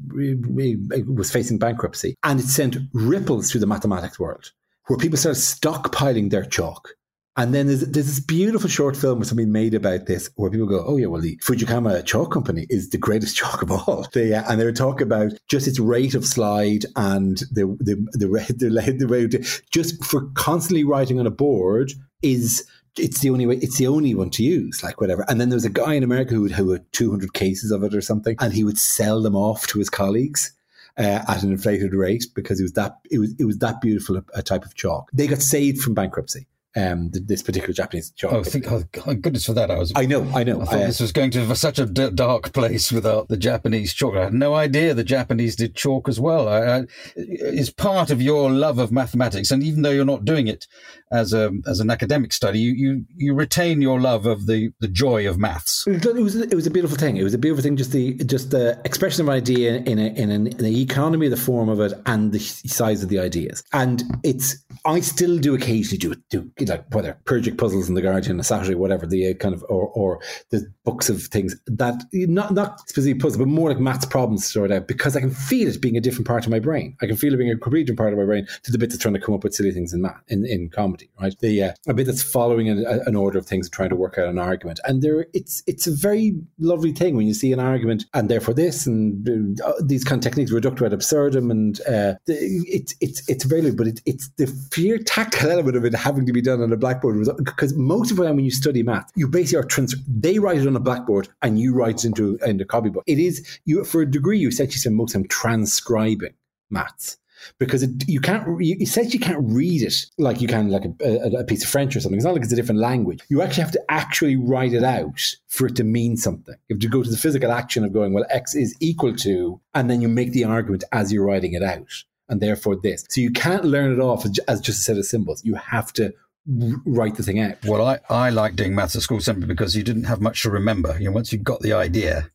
[1.08, 4.52] was facing bankruptcy, and it sent ripples through the mathematics world,
[4.88, 6.90] where people started stockpiling their chalk.
[7.38, 10.68] And then there's, there's this beautiful short film where somebody made about this, where people
[10.68, 14.34] go, "Oh yeah, well the Fujikama chalk company is the greatest chalk of all." They,
[14.34, 18.28] uh, and they would talk about just its rate of slide and the the the,
[18.28, 19.28] the, the, the way
[19.72, 21.92] just for constantly writing on a board
[22.22, 22.66] is
[22.98, 25.26] it's the only way it's the only one to use like whatever.
[25.28, 27.96] And then there was a guy in america who, who had 200 cases of it
[27.96, 30.52] or something and he would sell them off to his colleagues
[30.98, 34.18] uh, at an inflated rate because it was that it was it was that beautiful
[34.18, 35.10] a, a type of chalk.
[35.14, 38.34] They got saved from bankruptcy um, this particular Japanese chalk.
[38.34, 38.84] Oh, think, oh,
[39.16, 39.72] goodness for that!
[39.72, 39.94] I was.
[39.96, 40.62] I know, I know.
[40.62, 43.94] I thought uh, this was going to such a d- dark place without the Japanese
[43.94, 44.16] chalk.
[44.16, 46.48] I had no idea the Japanese did chalk as well.
[46.48, 46.84] I, I,
[47.16, 50.68] it's part of your love of mathematics, and even though you're not doing it
[51.12, 54.88] as a as an academic study, you you, you retain your love of the, the
[54.88, 55.86] joy of maths.
[55.88, 57.18] It was it was a beautiful thing.
[57.18, 57.78] It was a beautiful thing.
[57.78, 61.28] Just the just the expression of an idea in a, in, an, in the economy,
[61.30, 63.64] the form of it, and the size of the ideas.
[63.72, 66.20] And it's I still do occasionally do it.
[66.30, 69.64] Do like whether Purgic puzzles in the Guardian, a Saturday, whatever the uh, kind of
[69.70, 74.06] or or the books of things that not not specifically puzzles, but more like maths
[74.06, 76.60] problems to sort out because I can feel it being a different part of my
[76.60, 76.96] brain.
[77.02, 78.90] I can feel it being a completely different part of my brain to the bit
[78.90, 81.36] that's trying to come up with silly things in math in, in comedy, right?
[81.40, 84.28] The uh, a bit that's following an, an order of things, trying to work out
[84.28, 88.06] an argument, and there it's it's a very lovely thing when you see an argument
[88.14, 92.96] and therefore this and uh, these kind of techniques reductio ad absurdum, and uh, it's
[93.02, 96.42] it's it's very but it, it's the sheer tactile element of it having to be
[96.42, 99.60] done on a blackboard because most of the time when you study math, you basically
[99.60, 102.68] are trans- they write it on a blackboard and you write it into into a
[102.68, 103.04] copybook.
[103.08, 106.34] It is you for a degree you essentially spend most of time transcribing
[106.70, 107.18] maths
[107.60, 111.40] because it, you can't you essentially can't read it like you can like a, a,
[111.42, 112.18] a, piece of French or something.
[112.18, 113.22] It's not like it's a different language.
[113.30, 116.56] You actually have to actually write it out for it to mean something.
[116.68, 119.60] You have to go to the physical action of going, well, x is equal to,
[119.74, 123.06] and then you make the argument as you're writing it out and therefore this.
[123.10, 125.44] So you can't learn it off as just a set of symbols.
[125.46, 126.14] You have to
[126.48, 127.56] write the thing out.
[127.66, 130.50] Well, I, I like doing maths at school simply because you didn't have much to
[130.50, 130.98] remember.
[131.00, 132.30] You know, once you got the idea,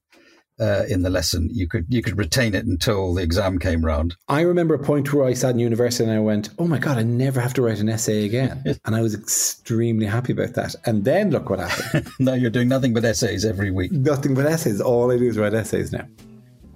[0.61, 1.49] uh, in the lesson.
[1.51, 4.15] You could you could retain it until the exam came round.
[4.29, 6.99] I remember a point where I sat in university and I went, "Oh my god,
[6.99, 10.75] I never have to write an essay again," and I was extremely happy about that.
[10.85, 12.11] And then look what happened.
[12.19, 13.91] now you're doing nothing but essays every week.
[13.91, 14.83] Nothing but essays.
[14.83, 16.07] All I do is write essays now.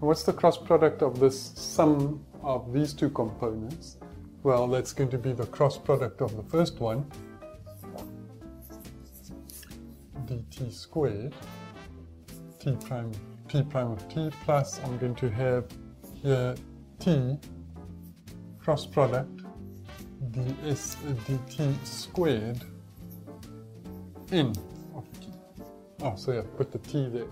[0.01, 3.97] What's the cross product of this sum of these two components,
[4.43, 7.11] well, that's going to be the cross product of the first one,
[10.27, 11.35] dt squared,
[12.59, 13.13] t prime,
[13.49, 15.65] t prime of t, plus I'm going to have
[16.23, 16.55] here
[16.99, 17.39] t
[18.59, 19.43] cross product
[20.31, 20.97] ds,
[21.27, 22.61] dt squared
[24.33, 24.53] n
[24.95, 25.29] of t.
[26.03, 27.27] Oh, so yeah, put the t there.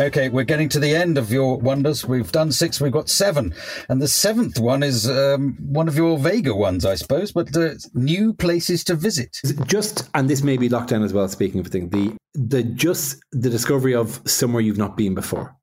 [0.00, 2.06] Okay, we're getting to the end of your wonders.
[2.06, 3.54] We've done six, we've got seven.
[3.90, 7.74] And the seventh one is um, one of your Vega ones, I suppose, but uh,
[7.92, 9.38] new places to visit.
[9.66, 12.62] Just, and this may be locked down as well, speaking of a thing, the, the
[12.62, 15.54] just the discovery of somewhere you've not been before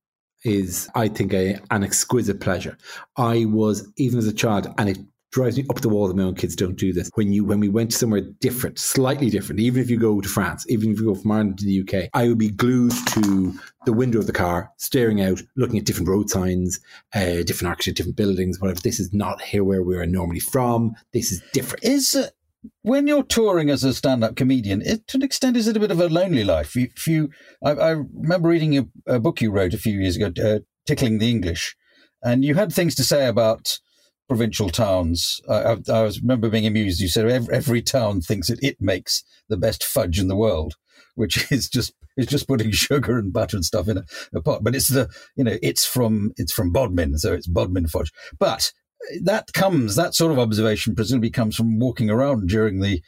[0.44, 2.78] is, I think, a, an exquisite pleasure.
[3.18, 5.00] I was, even as a child, and it
[5.32, 7.10] drives me up the wall that my own kids don't do this.
[7.16, 10.66] When you when we went somewhere different, slightly different, even if you go to France,
[10.70, 13.54] even if you go from Ireland to the UK, I would be glued to
[13.86, 16.80] the window of the car, staring out, looking at different road signs,
[17.14, 18.80] uh, different architecture, different buildings, whatever.
[18.82, 20.96] This is not here where we are normally from.
[21.14, 21.84] This is different.
[21.84, 22.30] Is uh,
[22.82, 25.92] when you're touring as a stand-up comedian, it, to an extent, is it a bit
[25.92, 26.76] of a lonely life?
[26.76, 27.30] If you,
[27.64, 31.20] I, I remember reading a, a, book you wrote a few years ago, uh, "Tickling
[31.20, 31.76] the English,"
[32.24, 33.80] and you had things to say about
[34.30, 35.42] provincial towns.
[35.50, 37.02] I, I, was remember being amused.
[37.02, 40.76] You said every, every town thinks that it makes the best fudge in the world,
[41.16, 44.04] which is just it's just putting sugar and butter and stuff in a,
[44.34, 44.64] a, pot.
[44.64, 48.12] But it's the you know it's from it's from Bodmin, so it's Bodmin fudge.
[48.40, 48.72] But
[49.24, 53.02] that comes that sort of observation presumably comes from walking around during the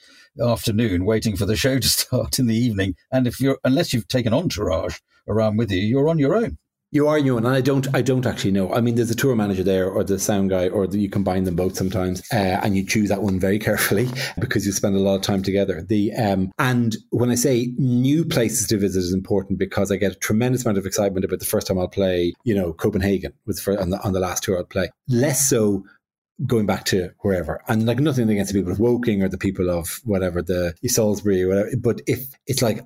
[0.44, 2.96] afternoon, waiting for the show to start in the evening.
[3.12, 4.98] And if you're unless you've taken entourage
[5.28, 6.58] around with you, you're on your own.
[6.94, 7.88] You are new, and I don't.
[7.96, 8.74] I don't actually know.
[8.74, 11.46] I mean, there's a tour manager there, or the sound guy, or the, you combine
[11.46, 15.00] them both sometimes, uh, and you choose that one very carefully because you spend a
[15.00, 15.82] lot of time together.
[15.82, 20.12] The um, and when I say new places to visit is important because I get
[20.12, 22.34] a tremendous amount of excitement about the first time I'll play.
[22.44, 24.90] You know, Copenhagen was for, on the on the last tour I'll play.
[25.08, 25.86] Less so
[26.46, 27.62] going back to wherever.
[27.70, 31.44] And like nothing against the people of Woking or the people of whatever, the Salisbury
[31.44, 31.70] or whatever.
[31.78, 32.86] But if it's like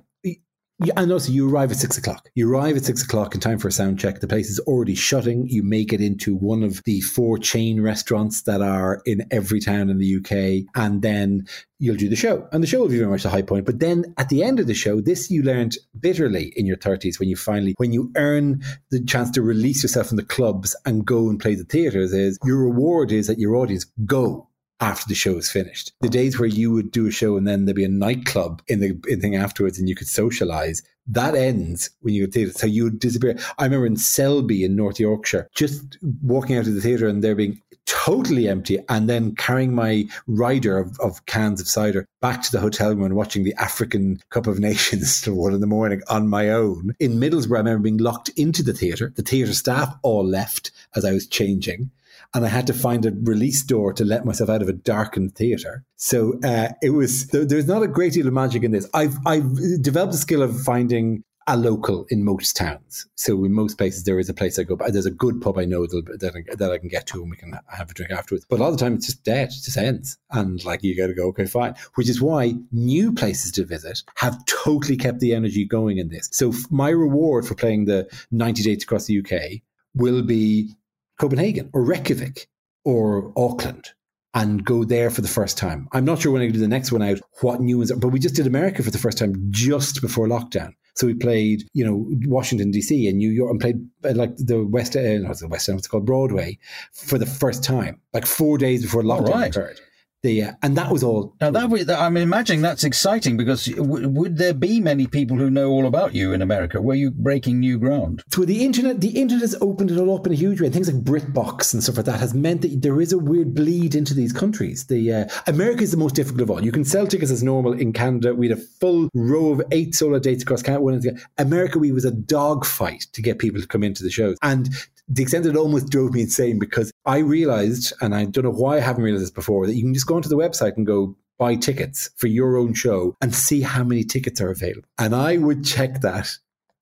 [0.96, 2.28] and also you arrive at six o'clock.
[2.34, 4.20] You arrive at six o'clock in time for a sound check.
[4.20, 5.48] The place is already shutting.
[5.48, 9.88] You make it into one of the four chain restaurants that are in every town
[9.88, 11.46] in the UK, and then
[11.78, 12.46] you'll do the show.
[12.52, 13.64] And the show will be very much the high point.
[13.64, 17.18] But then at the end of the show, this you learned bitterly in your thirties
[17.18, 21.06] when you finally when you earn the chance to release yourself from the clubs and
[21.06, 24.48] go and play the theatres is your reward is that your audience go
[24.80, 25.92] after the show is finished.
[26.00, 28.80] The days where you would do a show and then there'd be a nightclub in
[28.80, 32.52] the in thing afterwards and you could socialize, that ends when you go to theatre.
[32.52, 33.38] So you would disappear.
[33.58, 37.34] I remember in Selby in North Yorkshire, just walking out of the theatre and there
[37.34, 42.50] being totally empty and then carrying my rider of, of cans of cider back to
[42.50, 46.02] the hotel room and watching the African Cup of Nations till one in the morning
[46.08, 46.94] on my own.
[46.98, 49.12] In Middlesbrough, I remember being locked into the theatre.
[49.14, 51.90] The theatre staff all left as I was changing
[52.36, 55.34] and I had to find a release door to let myself out of a darkened
[55.34, 55.84] theater.
[55.96, 58.86] So uh, it was there's not a great deal of magic in this.
[58.92, 63.06] I've I've developed the skill of finding a local in most towns.
[63.14, 65.64] So in most places there is a place I go, there's a good pub I
[65.64, 68.44] know that, I, that I can get to and we can have a drink afterwards.
[68.50, 70.18] But a lot of the time it's just dead, it just ends.
[70.32, 71.74] And like you got to go, okay, fine.
[71.94, 76.28] Which is why new places to visit have totally kept the energy going in this.
[76.32, 79.62] So my reward for playing the 90 dates across the UK
[79.94, 80.74] will be
[81.18, 82.48] Copenhagen or Reykjavik
[82.84, 83.90] or Auckland.
[84.36, 85.88] and go there for the first time.
[85.92, 88.08] I'm not sure when I do the next one out what new ones are, but
[88.08, 90.72] we just did America for the first time just before lockdown.
[90.94, 93.08] So we played, you know, Washington D.C.
[93.08, 95.86] and New York, and played uh, like the West, End, not the West End, what's
[95.86, 96.58] it called, Broadway,
[96.92, 99.56] for the first time, like four days before lockdown right.
[99.56, 99.80] occurred.
[100.26, 101.36] The, uh, and that was all.
[101.40, 105.50] Now that was, I'm imagining that's exciting because w- would there be many people who
[105.50, 106.82] know all about you in America?
[106.82, 108.24] Were you breaking new ground?
[108.32, 110.68] So the internet, the internet has opened it all up in a huge way.
[110.68, 113.94] Things like BritBox and stuff like that has meant that there is a weird bleed
[113.94, 114.86] into these countries.
[114.86, 116.64] The uh, America is the most difficult of all.
[116.64, 118.34] You can sell tickets as normal in Canada.
[118.34, 121.12] We had a full row of eight solo dates across Canada.
[121.38, 124.70] America, we was a dogfight to get people to come into the shows, and
[125.08, 128.50] the extent that it almost drove me insane because I realized, and I don't know
[128.50, 130.86] why I haven't realized this before, that you can just go onto the website and
[130.86, 134.88] go buy tickets for your own show and see how many tickets are available.
[134.98, 136.30] And I would check that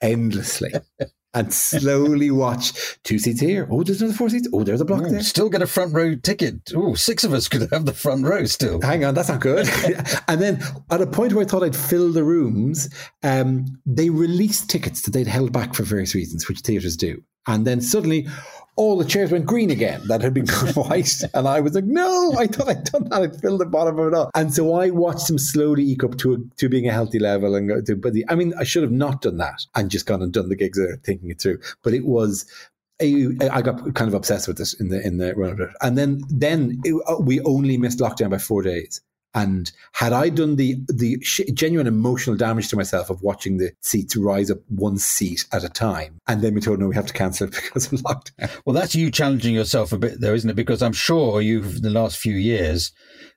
[0.00, 0.72] endlessly.
[1.34, 2.72] and slowly watch
[3.02, 3.66] two seats here.
[3.70, 4.48] Oh, there's another four seats.
[4.52, 5.22] Oh, there's a block Ooh, there.
[5.22, 6.70] Still get a front row ticket.
[6.74, 8.80] Oh, six of us could have the front row still.
[8.80, 9.68] Hang on, that's not good.
[10.28, 12.88] and then at a point where I thought I'd fill the rooms,
[13.24, 17.22] um, they released tickets that they'd held back for various reasons, which theatres do.
[17.46, 18.26] And then suddenly
[18.76, 21.22] all the chairs went green again that had been white.
[21.32, 23.22] And I was like, no, I thought I'd done that.
[23.22, 24.30] I'd filled the bottom of it up.
[24.34, 27.54] And so I watched them slowly eke up to, a, to being a healthy level.
[27.54, 30.06] And go to, but the, I mean, I should have not done that and just
[30.06, 31.60] gone and done the gigs thinking it through.
[31.82, 32.46] But it was,
[33.00, 36.80] I got kind of obsessed with this in the in the run and then then
[36.84, 39.00] it, uh, we only missed lockdown by four days.
[39.34, 41.18] And had I done the the
[41.52, 45.68] genuine emotional damage to myself of watching the seats rise up one seat at a
[45.68, 48.50] time, and then we told no, we have to cancel it because of lockdown.
[48.64, 50.56] Well, that's you challenging yourself a bit, though, isn't it?
[50.56, 52.92] Because I'm sure you've the last few years.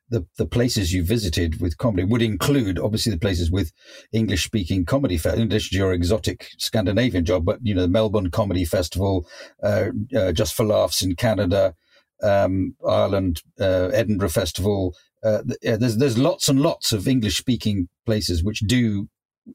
[0.10, 3.74] The, the places you visited with comedy would include obviously the places with
[4.14, 7.90] English speaking comedy fe- in addition to your exotic Scandinavian job, but you know the
[7.90, 9.28] Melbourne Comedy Festival,
[9.62, 9.88] uh,
[10.18, 11.76] uh, Just for Laughs in Canada,
[12.24, 18.44] um, Ireland, uh, Edinburgh Festival, uh, there's there's lots and lots of English speaking places
[18.44, 19.08] which do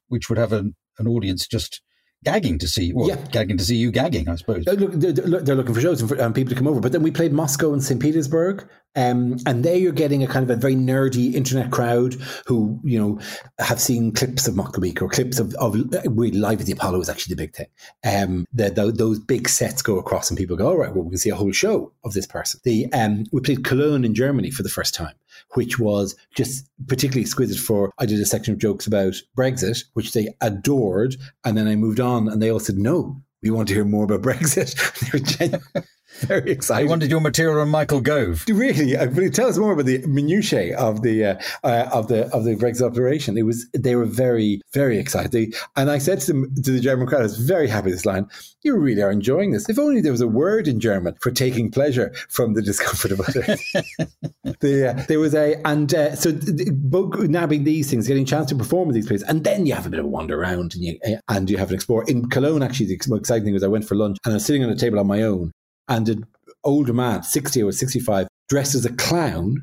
[0.09, 1.83] which would have an, an audience just
[2.25, 3.17] gagging to see well, yeah.
[3.31, 4.65] gagging to see you gagging I suppose.
[4.65, 6.81] They're, they're, they're looking for shows and for um, people to come over.
[6.81, 10.43] But then we played Moscow and St Petersburg um, and there you're getting a kind
[10.43, 12.15] of a very nerdy internet crowd
[12.47, 13.19] who you know
[13.59, 15.75] have seen clips of Mock Week or clips of, of
[16.07, 17.67] really live at the Apollo is actually the big thing.
[18.05, 21.11] Um, the, the, those big sets go across and people go all right well we
[21.11, 22.61] can see a whole show of this person.
[22.65, 25.15] The um, we played Cologne in Germany for the first time
[25.55, 30.12] which was just particularly exquisite for I did a section of jokes about Brexit, which
[30.12, 33.20] they adored, and then I moved on, and they all said no.
[33.43, 34.74] We want to hear more about Brexit.
[36.21, 36.87] they were genuine, very excited.
[36.87, 38.45] I wanted your material on Michael Gove.
[38.63, 41.35] Really, tell us more about the minutiae of the uh,
[41.65, 43.37] uh, of the of the Brexit operation.
[43.37, 46.81] It was they were very very excited, they, and I said to them to the
[46.81, 48.29] German crowd, I was very happy this line.
[48.63, 49.69] You really are enjoying this.
[49.69, 53.21] If only there was a word in German for taking pleasure from the discomfort of
[53.21, 53.47] others.
[54.61, 56.33] the, uh, there was a and uh, so
[56.73, 59.75] both nabbing these things, getting a chance to perform in these places, and then you
[59.75, 60.99] have a bit of a wander around and you
[61.29, 62.63] and you have an explore in Cologne.
[62.63, 64.77] Actually, the exciting thing was I went for lunch and I was sitting on a
[64.77, 65.53] table on my own
[65.93, 66.26] and an
[66.64, 69.62] older man, 60 or 65, dressed as a clown,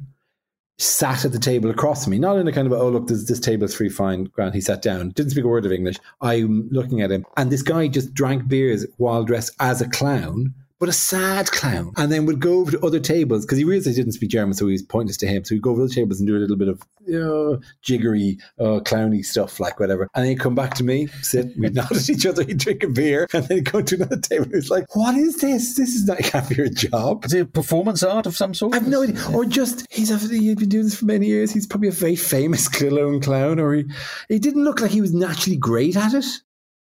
[0.78, 2.20] sat at the table across from me.
[2.20, 4.54] Not in a kind of, oh, look, this, this table is free, fine, Grant.
[4.54, 5.98] He sat down, didn't speak a word of English.
[6.22, 7.26] I'm looking at him.
[7.36, 11.92] And this guy just drank beers while dressed as a clown but a sad clown.
[11.98, 14.54] And then would go over to other tables because he realized he didn't speak German,
[14.54, 15.44] so he was pointless to him.
[15.44, 17.60] So he'd go over to the tables and do a little bit of you know,
[17.82, 20.10] jiggery, uh, clowny stuff, like whatever.
[20.14, 22.84] And then he'd come back to me, sit, we'd nod at each other, he'd drink
[22.84, 24.46] a beer, and then he'd go to another table.
[24.54, 25.76] He's like, What is this?
[25.76, 27.26] This is not half your job.
[27.26, 28.74] Is it performance art of some sort?
[28.74, 29.22] I have no idea.
[29.34, 31.52] Or just, he's, he's been doing this for many years.
[31.52, 33.86] He's probably a very famous Cologne clown, or he,
[34.30, 36.26] he didn't look like he was naturally great at it.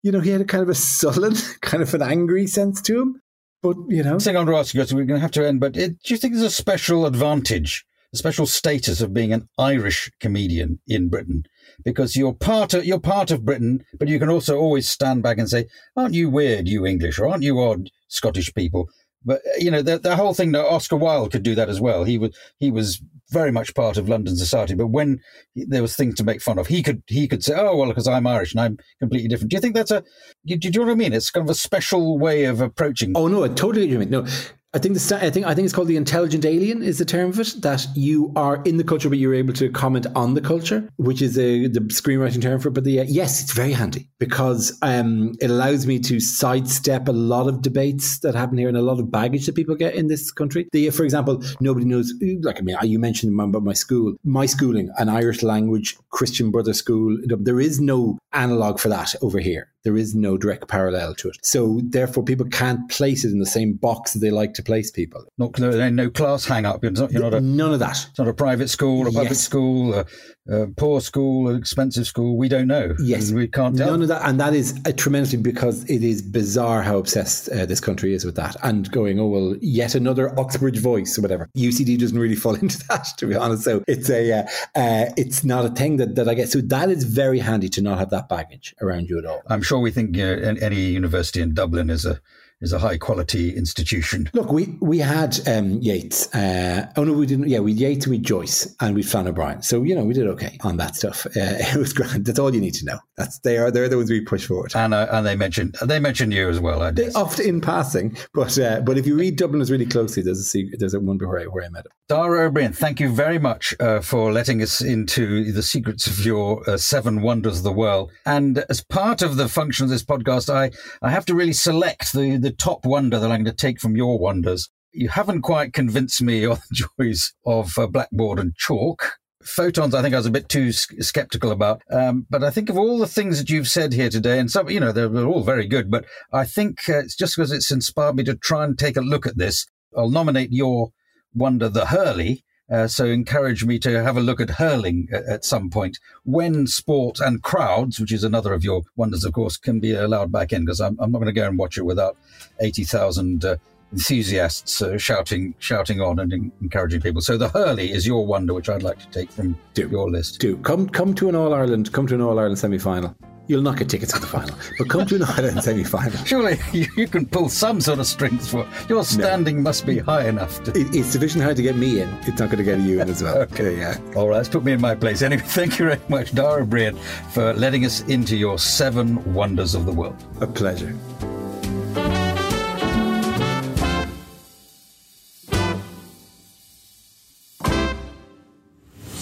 [0.03, 3.01] You know, he had a kind of a sullen, kind of an angry sense to
[3.01, 3.22] him.
[3.63, 4.19] But, you know.
[4.19, 6.03] Thing I want to ask you, so we're going to have to end, but it,
[6.03, 10.81] do you think there's a special advantage, a special status of being an Irish comedian
[10.89, 11.45] in Britain?
[11.85, 15.39] Because you're part of, you're part of Britain, but you can also always stand back
[15.39, 18.89] and say, aren't you weird, you English, or aren't you odd Scottish people?
[19.25, 21.81] But uh, you know the the whole thing that Oscar Wilde could do that as
[21.81, 22.05] well.
[22.05, 23.01] He was he was
[23.31, 24.75] very much part of London society.
[24.75, 25.21] But when
[25.55, 28.09] there was things to make fun of, he could he could say, "Oh well, because
[28.09, 30.03] I'm Irish and I'm completely different." Do you think that's a?
[30.47, 31.13] Do you know what I mean?
[31.13, 33.13] It's kind of a special way of approaching.
[33.15, 34.05] Oh no, I totally agree.
[34.07, 34.27] No,
[34.75, 37.29] I think the I think I think it's called the intelligent alien is the term
[37.29, 37.55] of it.
[37.61, 41.21] That you are in the culture, but you're able to comment on the culture, which
[41.21, 42.73] is a, the screenwriting term for it.
[42.73, 47.13] But the, uh, yes, it's very handy because um, it allows me to sidestep a
[47.13, 50.07] lot of debates that happen here and a lot of baggage that people get in
[50.07, 50.67] this country.
[50.73, 52.15] The, for example, nobody knows.
[52.41, 56.73] Like I mean, you mentioned about my school, my schooling, an Irish language Christian brother
[56.73, 57.19] school.
[57.27, 61.39] There is no analog for that over here There is no direct parallel to it.
[61.43, 64.91] So therefore, people can't place it in the same box that they like to place
[64.91, 65.25] people.
[65.39, 66.83] Not, no, no class hang up.
[66.83, 68.07] You're not, you're not a, None of that.
[68.11, 69.41] It's not a private school, a public Yes.
[69.41, 70.07] school, a,
[70.49, 72.37] a poor school, an expensive school.
[72.37, 72.95] We don't know.
[73.03, 73.91] Yes, we can't tell.
[73.91, 77.81] None of that, and that is tremendously because it is bizarre how obsessed uh, this
[77.81, 81.49] country is with that, and going, oh well, yet another Oxbridge voice or whatever.
[81.57, 83.63] UCD doesn't really fall into that, to be honest.
[83.65, 84.43] So it's a, uh,
[84.75, 86.51] uh, it's not a thing that that I get.
[86.51, 89.43] So that is very handy to not have that baggage around you at all.
[89.47, 92.21] I'm sure we think uh, you know, any university in Dublin is a
[92.63, 94.31] is a high quality institution.
[94.33, 96.35] Look, we we had um, Yeats.
[96.35, 97.49] Uh, oh no, we didn't.
[97.49, 99.63] Yeah, we Yeats, we Joyce, and we Flann O'Brien.
[99.63, 101.27] So you know, we did okay on that stuff.
[101.27, 102.25] Uh, it was grand.
[102.27, 102.99] That's all you need to know.
[103.17, 104.73] That's they are they're the ones we push forward.
[104.75, 106.83] And uh, and they mentioned they mentioned you as well.
[106.83, 107.17] I They guess.
[107.17, 110.79] oft in passing, but uh, but if you read Dubliners really closely, there's a secret,
[110.79, 111.93] there's a one where I, where I met him.
[112.09, 116.25] Dara Ó Briain, thank you very much uh, for letting us into the secrets of
[116.27, 118.11] your uh, seven wonders of the world.
[118.27, 122.13] And as part of the function of this podcast, I, I have to really select
[122.13, 124.71] the, the top wonder that I'm going to take from your wonders.
[124.93, 129.19] You haven't quite convinced me of the joys of uh, blackboard and chalk.
[129.43, 131.83] Photons, I think I was a bit too s- skeptical about.
[131.91, 134.71] Um, but I think of all the things that you've said here today, and some,
[134.71, 137.71] you know, they're, they're all very good, but I think uh, it's just because it's
[137.71, 139.67] inspired me to try and take a look at this.
[139.97, 140.93] I'll nominate your
[141.35, 142.45] wonder, the Hurley.
[142.73, 146.67] Uh, so encourage me to have a look at hurling at, at some point when
[146.67, 150.53] sport and crowds, which is another of your wonders, of course, can be allowed back
[150.53, 152.17] in because I'm, I'm not going to go and watch it without
[152.61, 153.57] 80,000 uh,
[153.93, 157.21] enthusiasts uh, shouting shouting on and en- encouraging people.
[157.21, 160.41] So the hurley is your wonder, which I'd like to take from your list.
[160.41, 163.15] Do come come to an All Ireland, come to an All Ireland semi final.
[163.49, 166.17] You'll not get tickets to the final, but come to an All Ireland semi final.
[166.25, 170.29] Surely you, you can pull some sort of strings for your standing must be high
[170.29, 170.71] enough to.
[170.71, 172.09] It, it's sufficient hard to get me in.
[172.21, 173.43] It's not going to get you in as well.
[173.53, 173.99] Okay, yeah.
[174.15, 175.21] All right, let's put me in my place.
[175.21, 176.97] Anyway, thank you very much, Dara Brian,
[177.31, 180.17] for letting us into your seven wonders of the world.
[180.41, 180.95] A pleasure.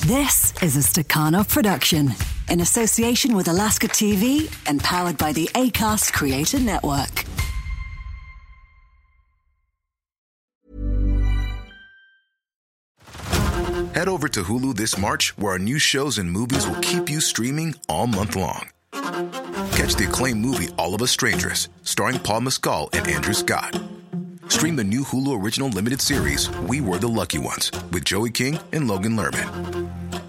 [0.06, 2.10] This is a Stakhanov production
[2.50, 7.24] in association with Alaska TV and powered by the ACAST Creator Network.
[13.94, 17.20] Head over to Hulu this March, where our new shows and movies will keep you
[17.20, 18.70] streaming all month long.
[18.92, 23.78] Catch the acclaimed movie All of Us Strangers, starring Paul Mescal and Andrew Scott.
[24.48, 28.58] Stream the new Hulu original limited series We Were the Lucky Ones with Joey King
[28.72, 29.99] and Logan Lerman.